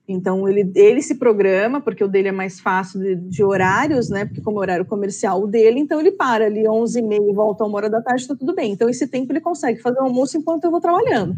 [0.08, 4.24] Então, ele, ele se programa, porque o dele é mais fácil de, de horários, né?
[4.26, 7.68] Porque como é horário comercial o dele, então ele para ali 11h30 e volta a
[7.68, 8.72] uma hora da tarde, está tudo bem.
[8.72, 11.36] Então, esse tempo ele consegue fazer o almoço enquanto eu vou trabalhando.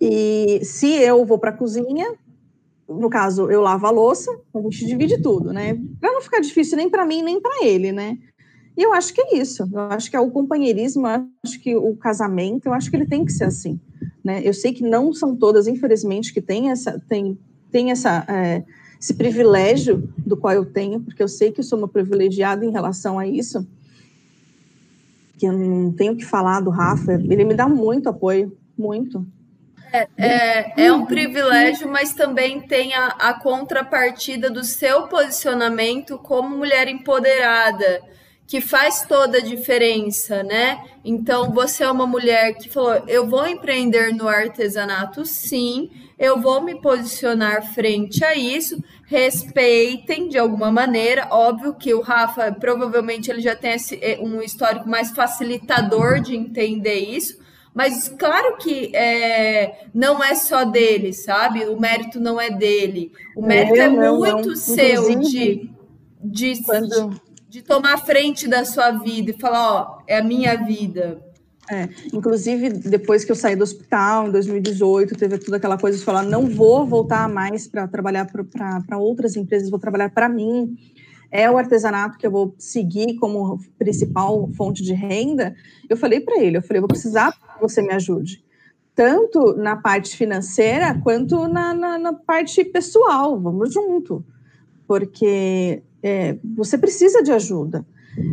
[0.00, 2.14] E se eu vou para a cozinha,
[2.88, 5.78] no caso, eu lavo a louça, a gente divide tudo, né?
[6.00, 8.16] Para não ficar difícil nem para mim, nem para ele, né?
[8.74, 9.68] E eu acho que é isso.
[9.70, 13.06] Eu acho que é o companheirismo, eu acho que o casamento, eu acho que ele
[13.06, 13.78] tem que ser assim.
[14.24, 14.40] Né?
[14.44, 17.38] Eu sei que não são todas, infelizmente, que têm essa, tem,
[17.70, 18.62] tem essa, é,
[19.00, 22.70] esse privilégio do qual eu tenho, porque eu sei que eu sou uma privilegiada em
[22.70, 23.66] relação a isso,
[25.36, 29.26] que eu não tenho que falar do Rafa, ele me dá muito apoio, muito.
[29.92, 36.56] É, é, é, um privilégio, mas também tem a, a, contrapartida do seu posicionamento como
[36.56, 38.00] mulher empoderada
[38.46, 40.84] que faz toda a diferença, né?
[41.04, 46.60] Então, você é uma mulher que falou: eu vou empreender no artesanato, sim, eu vou
[46.60, 48.82] me posicionar frente a isso.
[49.06, 51.28] Respeitem de alguma maneira.
[51.30, 56.36] Óbvio que o Rafa, provavelmente, ele já tem esse, eh, um histórico mais facilitador de
[56.36, 57.42] entender isso.
[57.74, 61.64] Mas claro que é, não é só dele, sabe?
[61.64, 63.12] O mérito não é dele.
[63.34, 64.56] O mérito é, é muito não.
[64.56, 65.70] seu de,
[66.22, 71.20] de, quando de tomar frente da sua vida e falar, ó, é a minha vida.
[71.70, 76.04] É, inclusive, depois que eu saí do hospital, em 2018, teve toda aquela coisa de
[76.04, 80.76] falar, não vou voltar mais para trabalhar para outras empresas, vou trabalhar para mim.
[81.30, 85.54] É o artesanato que eu vou seguir como principal fonte de renda.
[85.88, 88.44] Eu falei para ele, eu falei, vou precisar que você me ajude.
[88.94, 94.22] Tanto na parte financeira, quanto na, na, na parte pessoal, vamos junto.
[94.86, 97.86] Porque é, você precisa de ajuda.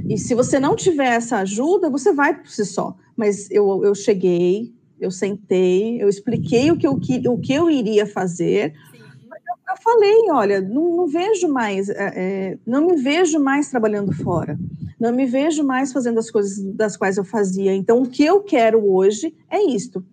[0.07, 2.95] E se você não tiver essa ajuda, você vai por si só.
[3.15, 8.05] Mas eu, eu cheguei, eu sentei, eu expliquei o que eu, o que eu iria
[8.05, 8.73] fazer.
[8.93, 14.11] Eu, eu falei, olha, não, não vejo mais, é, é, não me vejo mais trabalhando
[14.11, 14.59] fora,
[14.99, 17.73] não me vejo mais fazendo as coisas das quais eu fazia.
[17.73, 20.03] Então, o que eu quero hoje é isto.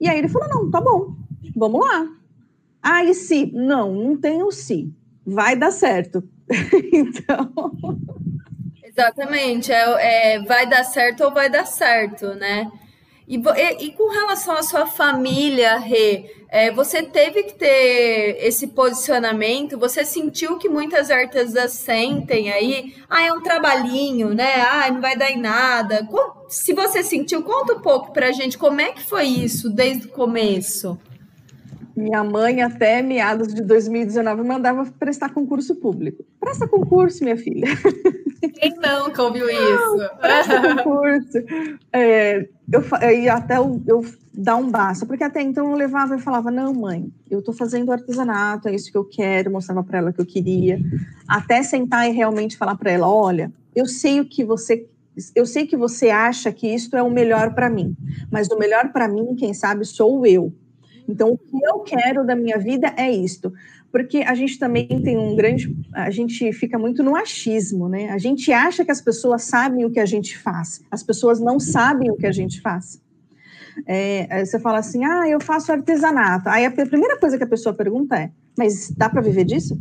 [0.00, 1.14] E aí ele falou, não, tá bom,
[1.56, 2.08] vamos lá.
[2.82, 3.50] Ah, e se?
[3.54, 4.92] Não, não tem o se.
[5.26, 6.22] Vai dar certo.
[6.92, 7.52] então...
[8.82, 12.70] Exatamente, é, é, vai dar certo ou vai dar certo, né?
[13.26, 18.68] E, e, e com relação à sua família, Rê, é, você teve que ter esse
[18.68, 19.78] posicionamento?
[19.78, 22.94] Você sentiu que muitas artesãs sentem aí?
[23.10, 24.60] Ah, é um trabalhinho, né?
[24.60, 26.06] Ah, não vai dar em nada.
[26.48, 30.10] Se você sentiu, conta um pouco pra gente como é que foi isso desde o
[30.10, 30.96] começo.
[31.96, 36.24] Minha mãe, até meados de 2019, mandava prestar concurso público.
[36.40, 37.68] Presta concurso, minha filha.
[38.54, 40.10] Quem nunca ouviu isso?
[40.20, 41.38] Presta concurso.
[41.92, 42.82] É, eu,
[43.12, 46.74] e até eu, eu dar um basta, porque até então eu levava e falava: Não,
[46.74, 49.52] mãe, eu estou fazendo artesanato, é isso que eu quero.
[49.52, 50.80] Mostrava para ela que eu queria.
[51.28, 54.88] Até sentar e realmente falar para ela: Olha, eu sei o que você
[55.34, 57.96] eu sei que você acha que isto é o melhor para mim,
[58.32, 60.52] mas o melhor para mim, quem sabe, sou eu.
[61.08, 63.52] Então, o que eu quero da minha vida é isto.
[63.92, 65.74] Porque a gente também tem um grande.
[65.92, 68.10] A gente fica muito no achismo, né?
[68.10, 71.60] A gente acha que as pessoas sabem o que a gente faz, as pessoas não
[71.60, 73.00] sabem o que a gente faz.
[73.86, 76.48] É, você fala assim, ah, eu faço artesanato.
[76.48, 79.80] Aí a primeira coisa que a pessoa pergunta é, mas dá para viver disso?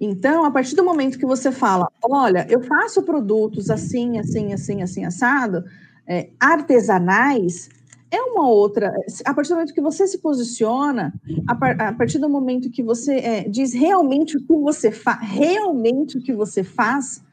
[0.00, 4.82] Então, a partir do momento que você fala, olha, eu faço produtos assim, assim, assim,
[4.82, 5.64] assim, assado,
[6.06, 7.68] é, artesanais,
[8.10, 8.92] é uma outra.
[9.24, 11.12] A partir do momento que você se posiciona,
[11.46, 15.18] a, par, a partir do momento que você é, diz realmente o que você faz,
[15.22, 17.24] realmente o que você faz,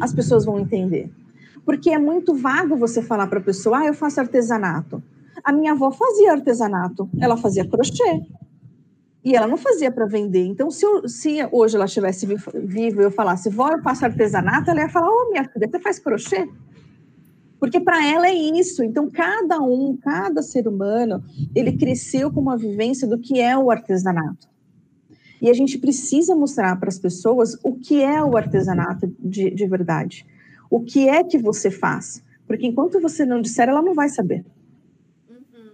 [0.00, 1.10] as pessoas vão entender.
[1.64, 5.02] Porque é muito vago você falar para a pessoa, ah, eu faço artesanato.
[5.42, 8.22] A minha avó fazia artesanato, ela fazia crochê.
[9.24, 10.44] E ela não fazia para vender.
[10.44, 14.70] Então, se, eu, se hoje ela estivesse viva e eu falasse, vó, eu faço artesanato,
[14.70, 16.46] ela ia falar, ô, oh, minha filha, você faz crochê?
[17.64, 18.84] Porque para ela é isso.
[18.84, 23.70] Então, cada um, cada ser humano, ele cresceu com uma vivência do que é o
[23.70, 24.46] artesanato.
[25.40, 29.66] E a gente precisa mostrar para as pessoas o que é o artesanato de, de
[29.66, 30.26] verdade.
[30.68, 32.22] O que é que você faz.
[32.46, 34.44] Porque enquanto você não disser, ela não vai saber.
[35.30, 35.70] Uhum.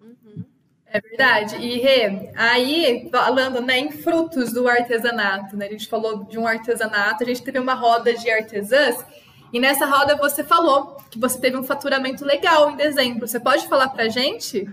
[0.00, 0.44] Uhum.
[0.86, 1.56] É verdade.
[1.56, 5.66] E Rê, aí falando né, em frutos do artesanato, né?
[5.66, 9.04] A gente falou de um artesanato, a gente teve uma roda de artesãs
[9.52, 13.26] e nessa roda você falou que você teve um faturamento legal em dezembro.
[13.26, 14.68] Você pode falar para gente?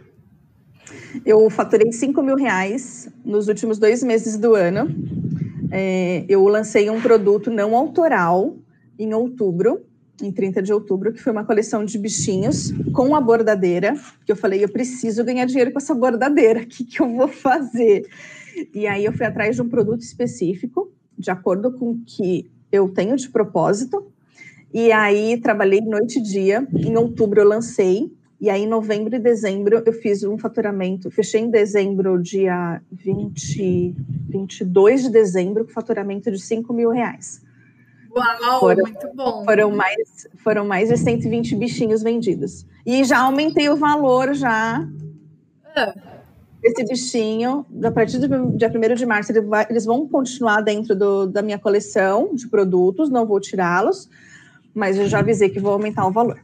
[1.25, 4.87] Eu faturei 5 mil reais nos últimos dois meses do ano.
[5.71, 8.57] É, eu lancei um produto não autoral
[8.97, 9.85] em outubro,
[10.21, 13.95] em 30 de outubro, que foi uma coleção de bichinhos com a bordadeira,
[14.25, 17.27] que eu falei, eu preciso ganhar dinheiro com essa bordadeira, o que, que eu vou
[17.27, 18.07] fazer?
[18.73, 22.89] E aí eu fui atrás de um produto específico, de acordo com o que eu
[22.89, 24.12] tenho de propósito,
[24.73, 26.67] e aí trabalhei noite e dia.
[26.73, 28.11] Em outubro eu lancei.
[28.41, 31.09] E aí, em novembro e dezembro, eu fiz um faturamento.
[31.09, 33.95] Fechei em dezembro, dia 20,
[34.27, 37.41] 22 de dezembro, com faturamento de 5 mil reais.
[38.13, 39.45] Uau, foram, muito bom.
[39.45, 42.65] Foram mais, foram mais de 120 bichinhos vendidos.
[42.85, 44.85] E já aumentei o valor já.
[45.75, 45.93] Ah.
[46.61, 49.31] Esse bichinho, a partir do dia 1 de março,
[49.69, 54.09] eles vão continuar dentro do, da minha coleção de produtos, não vou tirá-los
[54.73, 56.39] mas eu já avisei que vou aumentar o valor.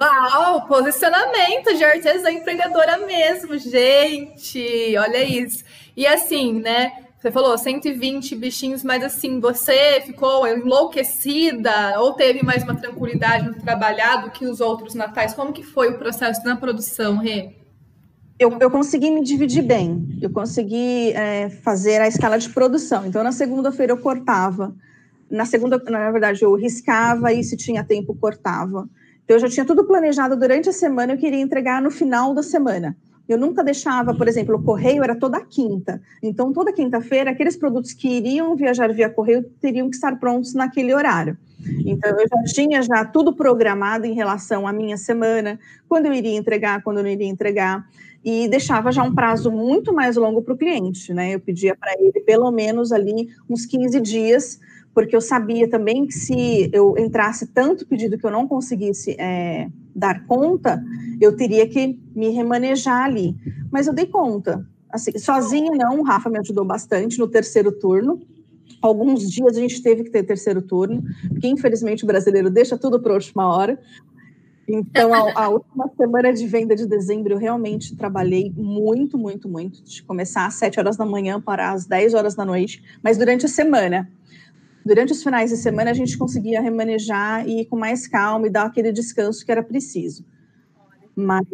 [0.00, 4.96] Uau, posicionamento de artesã empreendedora mesmo, gente.
[4.96, 5.62] Olha isso.
[5.94, 6.92] E assim, né?
[7.20, 13.54] Você falou 120 bichinhos, mas assim, você ficou enlouquecida ou teve mais uma tranquilidade no
[13.56, 15.34] trabalhado que os outros natais?
[15.34, 17.50] Como que foi o processo na produção, Rê?
[18.38, 20.18] Eu, eu consegui me dividir bem.
[20.22, 23.04] Eu consegui é, fazer a escala de produção.
[23.04, 24.74] Então, na segunda-feira eu cortava
[25.30, 28.88] na segunda, na verdade, eu riscava e se tinha tempo, cortava.
[29.24, 32.42] Então, eu já tinha tudo planejado durante a semana, eu queria entregar no final da
[32.42, 32.96] semana.
[33.28, 36.02] Eu nunca deixava, por exemplo, o correio era toda quinta.
[36.20, 40.92] Então, toda quinta-feira, aqueles produtos que iriam viajar via correio teriam que estar prontos naquele
[40.92, 41.38] horário.
[41.86, 46.36] Então, eu já tinha já tudo programado em relação à minha semana, quando eu iria
[46.36, 47.86] entregar, quando eu não iria entregar,
[48.24, 51.34] e deixava já um prazo muito mais longo para o cliente, né?
[51.34, 54.60] Eu pedia para ele pelo menos ali uns 15 dias
[54.94, 59.68] porque eu sabia também que se eu entrasse tanto pedido que eu não conseguisse é,
[59.94, 60.82] dar conta,
[61.20, 63.36] eu teria que me remanejar ali.
[63.70, 64.66] Mas eu dei conta.
[64.90, 68.20] Assim, sozinha não, o Rafa me ajudou bastante no terceiro turno.
[68.82, 73.00] Alguns dias a gente teve que ter terceiro turno, porque infelizmente o brasileiro deixa tudo
[73.00, 73.78] para a última hora.
[74.72, 79.82] Então, a, a, última semana de venda de dezembro, eu realmente trabalhei muito, muito, muito.
[79.82, 83.46] De começar às 7 horas da manhã para às 10 horas da noite, mas durante
[83.46, 84.08] a semana.
[84.84, 88.50] Durante os finais de semana, a gente conseguia remanejar e ir com mais calma e
[88.50, 90.24] dar aquele descanso que era preciso.
[91.14, 91.44] Mas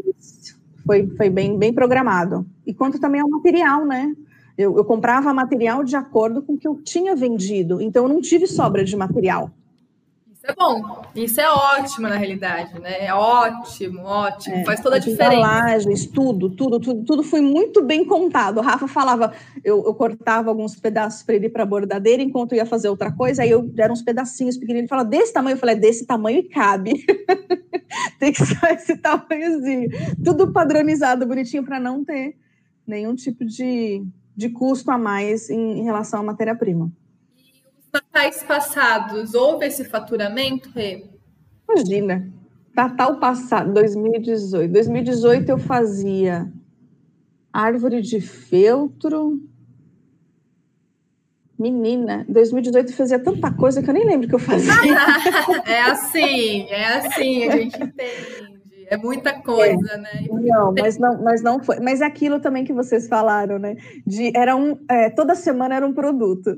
[0.85, 2.47] foi, foi bem, bem programado.
[2.65, 4.15] E quanto também ao material, né?
[4.57, 8.21] Eu, eu comprava material de acordo com o que eu tinha vendido, então eu não
[8.21, 9.51] tive sobra de material
[10.49, 11.03] é bom.
[11.15, 13.07] Isso é ótimo na realidade, né?
[13.07, 14.57] É ótimo, ótimo.
[14.57, 15.89] É, Faz toda a diferença.
[16.13, 18.59] Tudo, tudo, tudo, tudo foi muito bem contado.
[18.59, 19.33] O Rafa falava,
[19.65, 23.11] eu, eu cortava alguns pedaços para ele ir para a bordadeira enquanto ia fazer outra
[23.11, 24.83] coisa, aí eu era uns pedacinhos pequeninos.
[24.83, 25.55] Ele fala, desse tamanho?
[25.55, 27.05] Eu falei, é desse tamanho e cabe.
[28.21, 29.91] Tem que ser esse tamanhozinho.
[30.25, 32.37] Tudo padronizado, bonitinho, para não ter
[32.87, 34.05] nenhum tipo de,
[34.37, 36.91] de custo a mais em, em relação à matéria-prima
[37.97, 41.05] natais passados houve esse faturamento, Rê?
[41.69, 42.31] Imagina.
[42.75, 44.71] Natal passado, 2018.
[44.71, 46.53] 2018 eu fazia
[47.53, 49.41] árvore de feltro.
[51.59, 54.73] Menina, 2018 eu fazia tanta coisa que eu nem lembro que eu fazia.
[55.65, 58.57] é assim, é assim, a gente entende.
[58.89, 59.97] É muita coisa, é.
[59.97, 60.27] né?
[60.31, 61.81] Não, mas não, mas não foi.
[61.81, 63.77] Mas é aquilo também que vocês falaram, né?
[64.07, 66.57] De era um, é, toda semana era um produto.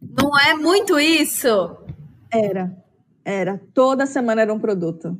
[0.00, 1.76] Não é muito isso?
[2.30, 2.76] Era,
[3.24, 3.60] era.
[3.72, 5.16] Toda semana era um produto.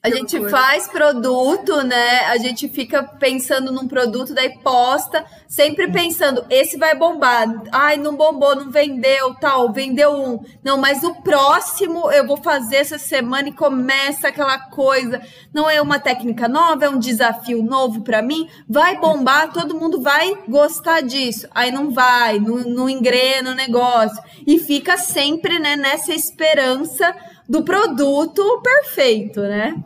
[0.00, 2.20] A gente faz produto, né?
[2.26, 7.46] A gente fica pensando num produto, daí posta, sempre pensando, esse vai bombar.
[7.72, 10.40] Ai, não bombou, não vendeu, tal, vendeu um.
[10.62, 15.20] Não, mas o próximo eu vou fazer essa semana e começa aquela coisa.
[15.52, 18.48] Não é uma técnica nova, é um desafio novo para mim.
[18.68, 21.48] Vai bombar, todo mundo vai gostar disso.
[21.52, 24.22] Aí não vai, não, não engrena o negócio.
[24.46, 27.14] E fica sempre, né, nessa esperança
[27.48, 29.82] do produto perfeito, né?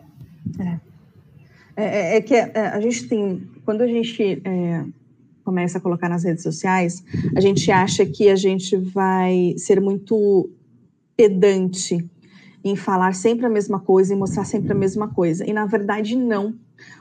[0.58, 0.80] É,
[1.76, 4.84] é, é, é que a, é, a, gente tem, quando a gente é,
[5.44, 7.04] começa a colocar nas redes sociais,
[7.36, 10.50] a gente acha que a gente vai ser muito
[11.16, 12.04] pedante
[12.64, 15.48] em falar sempre a mesma coisa e mostrar sempre a mesma coisa.
[15.48, 16.54] E na verdade não.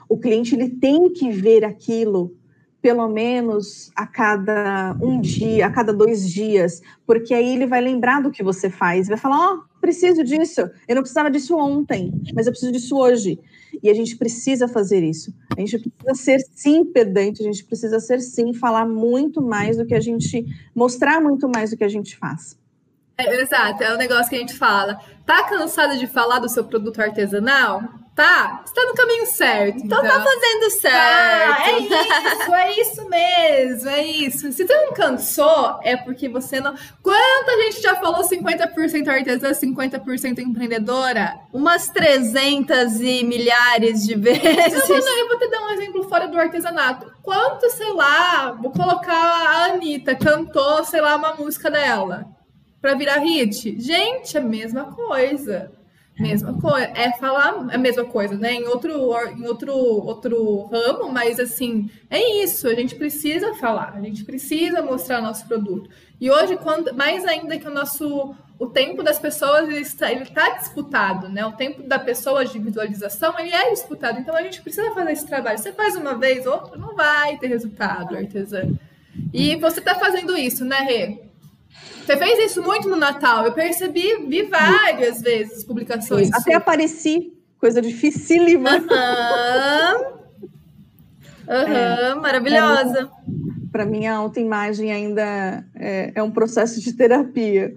[0.07, 2.35] O cliente ele tem que ver aquilo
[2.81, 8.21] pelo menos a cada um dia, a cada dois dias, porque aí ele vai lembrar
[8.21, 12.13] do que você faz, vai falar: Ó, oh, preciso disso, eu não precisava disso ontem,
[12.33, 13.39] mas eu preciso disso hoje.
[13.81, 15.33] E a gente precisa fazer isso.
[15.57, 19.85] A gente precisa ser sim pedante, a gente precisa ser sim falar muito mais do
[19.85, 22.59] que a gente, mostrar muito mais do que a gente faz.
[23.17, 24.99] É, exato, é o negócio que a gente fala.
[25.25, 28.00] Tá cansado de falar do seu produto artesanal?
[28.13, 29.77] Tá, está no caminho certo.
[29.77, 30.95] Então, tá então tá fazendo certo.
[30.97, 34.51] Ah, é isso, é isso mesmo, é isso.
[34.51, 36.75] Se você não cansou, é porque você não.
[37.01, 41.39] Quanta gente já falou 50% artesã, 50% empreendedora?
[41.53, 44.89] Umas 300 e milhares de vezes.
[44.89, 47.09] Eu, eu vou te dar um exemplo fora do artesanato.
[47.23, 52.25] Quanto, sei lá, vou colocar a Anitta, cantou, sei lá, uma música dela
[52.81, 53.79] para virar hit?
[53.79, 55.71] Gente, é a mesma coisa.
[56.21, 58.53] Mesma coisa, é falar a mesma coisa, né?
[58.53, 58.91] Em outro,
[59.35, 64.81] em outro, outro ramo, mas assim, é isso, a gente precisa falar, a gente precisa
[64.81, 65.89] mostrar nosso produto.
[66.19, 70.21] E hoje, quando, mais ainda que o nosso o tempo das pessoas ele está, ele
[70.21, 71.43] está disputado, né?
[71.43, 74.19] O tempo da pessoa de visualização ele é disputado.
[74.19, 75.57] Então a gente precisa fazer esse trabalho.
[75.57, 78.69] Você faz uma vez, outra, não vai ter resultado, artesã.
[79.33, 81.30] E você está fazendo isso, né, Rê?
[82.05, 83.45] Você fez isso muito no Natal.
[83.45, 86.27] Eu percebi, vi várias vezes publicações.
[86.27, 88.71] Sim, até apareci, coisa dificílima.
[88.71, 89.97] Aham,
[91.47, 91.53] uhum.
[91.53, 93.09] é, maravilhosa.
[93.71, 97.73] Para mim, a autoimagem ainda é, é, um processo de terapia,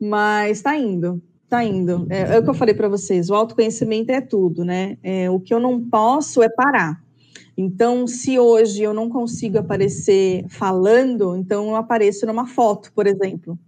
[0.00, 2.06] mas está indo, está indo.
[2.10, 4.98] É, é, o que eu falei para vocês: o autoconhecimento é tudo, né?
[5.02, 7.00] É, o que eu não posso é parar.
[7.56, 13.58] Então, se hoje eu não consigo aparecer falando, então eu apareço numa foto, por exemplo.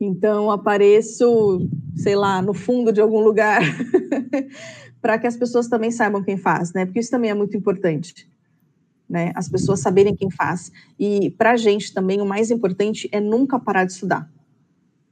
[0.00, 3.62] Então, apareço, sei lá, no fundo de algum lugar,
[5.02, 6.84] para que as pessoas também saibam quem faz, né?
[6.84, 8.28] Porque isso também é muito importante,
[9.08, 9.32] né?
[9.34, 10.70] As pessoas saberem quem faz.
[10.98, 14.30] E para a gente também, o mais importante é nunca parar de estudar.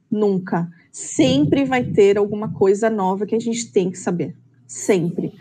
[0.09, 0.69] Nunca.
[0.91, 4.35] Sempre vai ter alguma coisa nova que a gente tem que saber.
[4.67, 5.33] Sempre.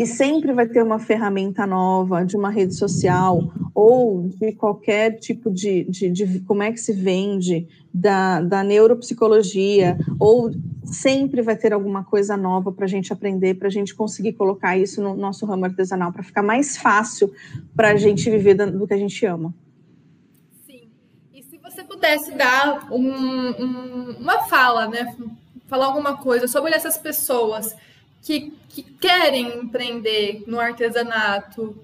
[0.00, 5.50] E sempre vai ter uma ferramenta nova de uma rede social ou de qualquer tipo
[5.50, 10.50] de, de, de como é que se vende, da, da neuropsicologia, ou
[10.84, 14.74] sempre vai ter alguma coisa nova para a gente aprender, para a gente conseguir colocar
[14.74, 17.30] isso no nosso ramo artesanal, para ficar mais fácil
[17.76, 19.52] para a gente viver do, que a gente ama.
[20.66, 20.88] Sim.
[21.34, 21.42] E
[21.86, 25.14] pudesse dar um, um, uma fala, né?
[25.66, 27.76] Falar alguma coisa sobre essas pessoas
[28.22, 31.76] que, que querem empreender no artesanato,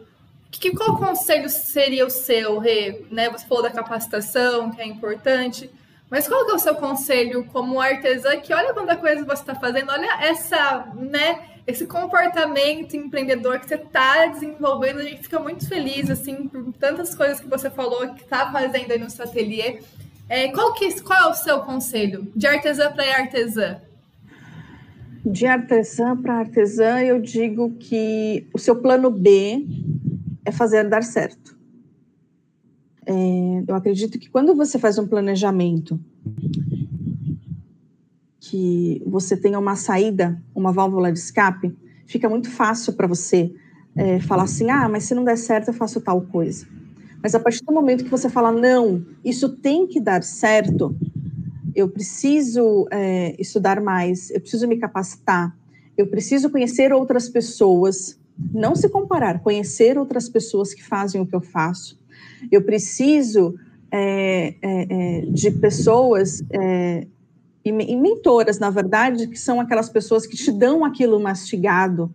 [0.50, 3.04] que, qual conselho seria o seu, Rê?
[3.10, 3.28] Né?
[3.30, 5.70] Você falou da capacitação, que é importante,
[6.10, 9.90] mas qual é o seu conselho como artesã que olha quanta coisa você está fazendo,
[9.90, 16.08] olha essa, né, esse comportamento empreendedor que você está desenvolvendo, a gente fica muito feliz,
[16.08, 19.80] assim, por tantas coisas que você falou que está fazendo aí no seu ateliê.
[20.28, 23.80] É, qual, que, qual é o seu conselho de artesã para artesã?
[25.28, 29.66] De artesã para artesã, eu digo que o seu plano B
[30.44, 31.58] é fazer dar certo.
[33.04, 35.98] É, eu acredito que quando você faz um planejamento
[38.38, 43.52] que você tenha uma saída, uma válvula de escape, fica muito fácil para você
[43.96, 46.68] é, falar assim: ah, mas se não der certo, eu faço tal coisa.
[47.20, 50.94] Mas a partir do momento que você fala, não, isso tem que dar certo,
[51.76, 55.54] eu preciso é, estudar mais, eu preciso me capacitar,
[55.96, 58.18] eu preciso conhecer outras pessoas,
[58.52, 61.98] não se comparar, conhecer outras pessoas que fazem o que eu faço.
[62.50, 63.54] Eu preciso
[63.92, 67.06] é, é, é de pessoas é,
[67.62, 72.14] e, e, mentoras, na verdade, que são aquelas pessoas que te dão aquilo mastigado,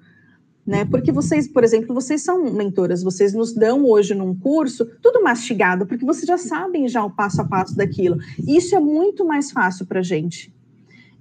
[0.65, 0.85] né?
[0.85, 5.85] Porque vocês, por exemplo, vocês são mentoras, vocês nos dão hoje num curso tudo mastigado,
[5.85, 8.17] porque vocês já sabem já o passo a passo daquilo.
[8.45, 10.53] E isso é muito mais fácil para gente.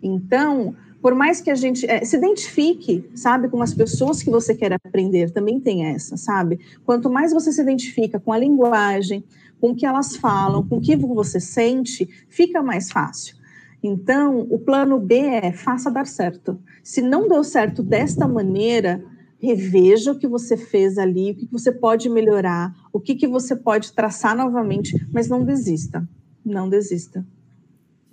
[0.03, 4.55] Então, por mais que a gente é, se identifique, sabe, com as pessoas que você
[4.55, 6.61] quer aprender, também tem essa, sabe?
[6.85, 9.25] Quanto mais você se identifica com a linguagem,
[9.61, 13.37] com o que elas falam, com o que você sente, fica mais fácil.
[13.83, 16.59] Então, o plano B é faça dar certo.
[16.83, 19.03] Se não deu certo desta maneira,
[19.41, 23.57] reveja o que você fez ali, o que você pode melhorar, o que, que você
[23.57, 26.07] pode traçar novamente, mas não desista.
[26.45, 27.25] Não desista.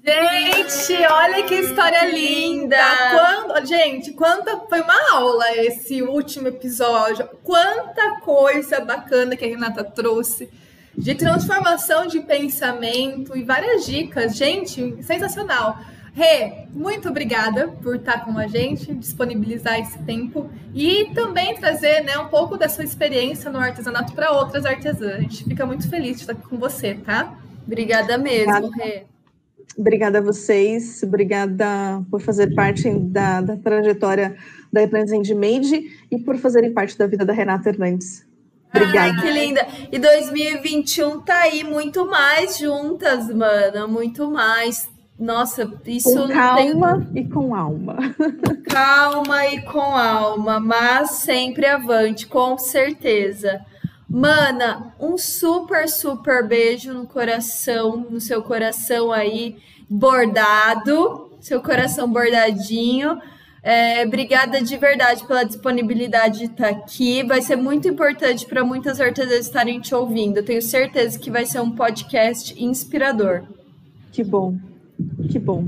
[0.04, 2.78] Gente, olha que história linda!
[3.12, 7.28] Quando, gente, quanta foi uma aula esse último episódio.
[7.44, 10.50] Quanta coisa bacana que a Renata trouxe
[10.98, 14.36] de transformação de pensamento e várias dicas.
[14.38, 15.78] Gente, sensacional.
[16.18, 22.18] Rê, muito obrigada por estar com a gente, disponibilizar esse tempo e também trazer né,
[22.18, 25.14] um pouco da sua experiência no artesanato para outras artesãs.
[25.14, 27.38] A gente fica muito feliz de estar aqui com você, tá?
[27.68, 29.04] Obrigada mesmo, Rê.
[29.78, 34.36] Obrigada a vocês, obrigada por fazer parte da, da trajetória
[34.74, 38.26] da Hernandes Handmade e por fazerem parte da vida da Renata Hernandes.
[38.74, 39.14] Obrigada.
[39.14, 39.68] Ai, que linda.
[39.92, 44.97] E 2021 tá aí muito mais juntas, mana, muito mais.
[45.20, 47.24] Nossa, isso com calma tem...
[47.24, 47.98] e com alma.
[48.70, 53.62] Calma e com alma, mas sempre avante, com certeza.
[54.08, 59.58] Mana, um super, super beijo no coração, no seu coração aí,
[59.90, 63.20] bordado, seu coração bordadinho.
[63.64, 67.24] É, obrigada de verdade pela disponibilidade de estar aqui.
[67.24, 70.38] Vai ser muito importante para muitas artesãs estarem te ouvindo.
[70.38, 73.44] Eu tenho certeza que vai ser um podcast inspirador.
[74.12, 74.56] Que bom,
[75.30, 75.68] que bom.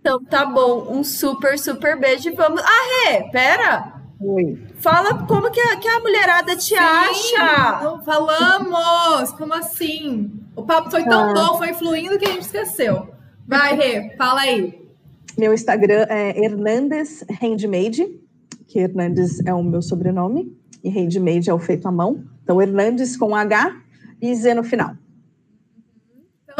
[0.00, 2.34] Então tá bom, um super, super beijo.
[2.34, 2.62] Vamos.
[2.62, 4.00] Ah, Rê, pera!
[4.20, 4.58] Oi.
[4.76, 7.84] Fala como que a, que a mulherada te Sim, acha.
[7.84, 9.32] Não falamos.
[9.32, 10.30] Como assim?
[10.54, 11.34] O papo foi tão ah.
[11.34, 13.08] bom, foi fluindo que a gente esqueceu.
[13.46, 14.78] Vai, Rê, fala aí.
[15.38, 18.06] Meu Instagram é Hernandes Handmade,
[18.66, 22.24] que Hernandes é o meu sobrenome, e Handmade é o feito à mão.
[22.42, 23.74] Então, Hernandes com H
[24.20, 24.94] e Z no final.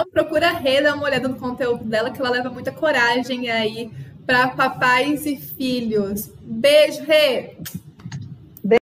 [0.01, 3.51] Então, procura a Rê, dá uma olhada no conteúdo dela, que ela leva muita coragem
[3.51, 3.90] aí
[4.24, 6.30] para papais e filhos.
[6.40, 7.59] Beijo, Rê!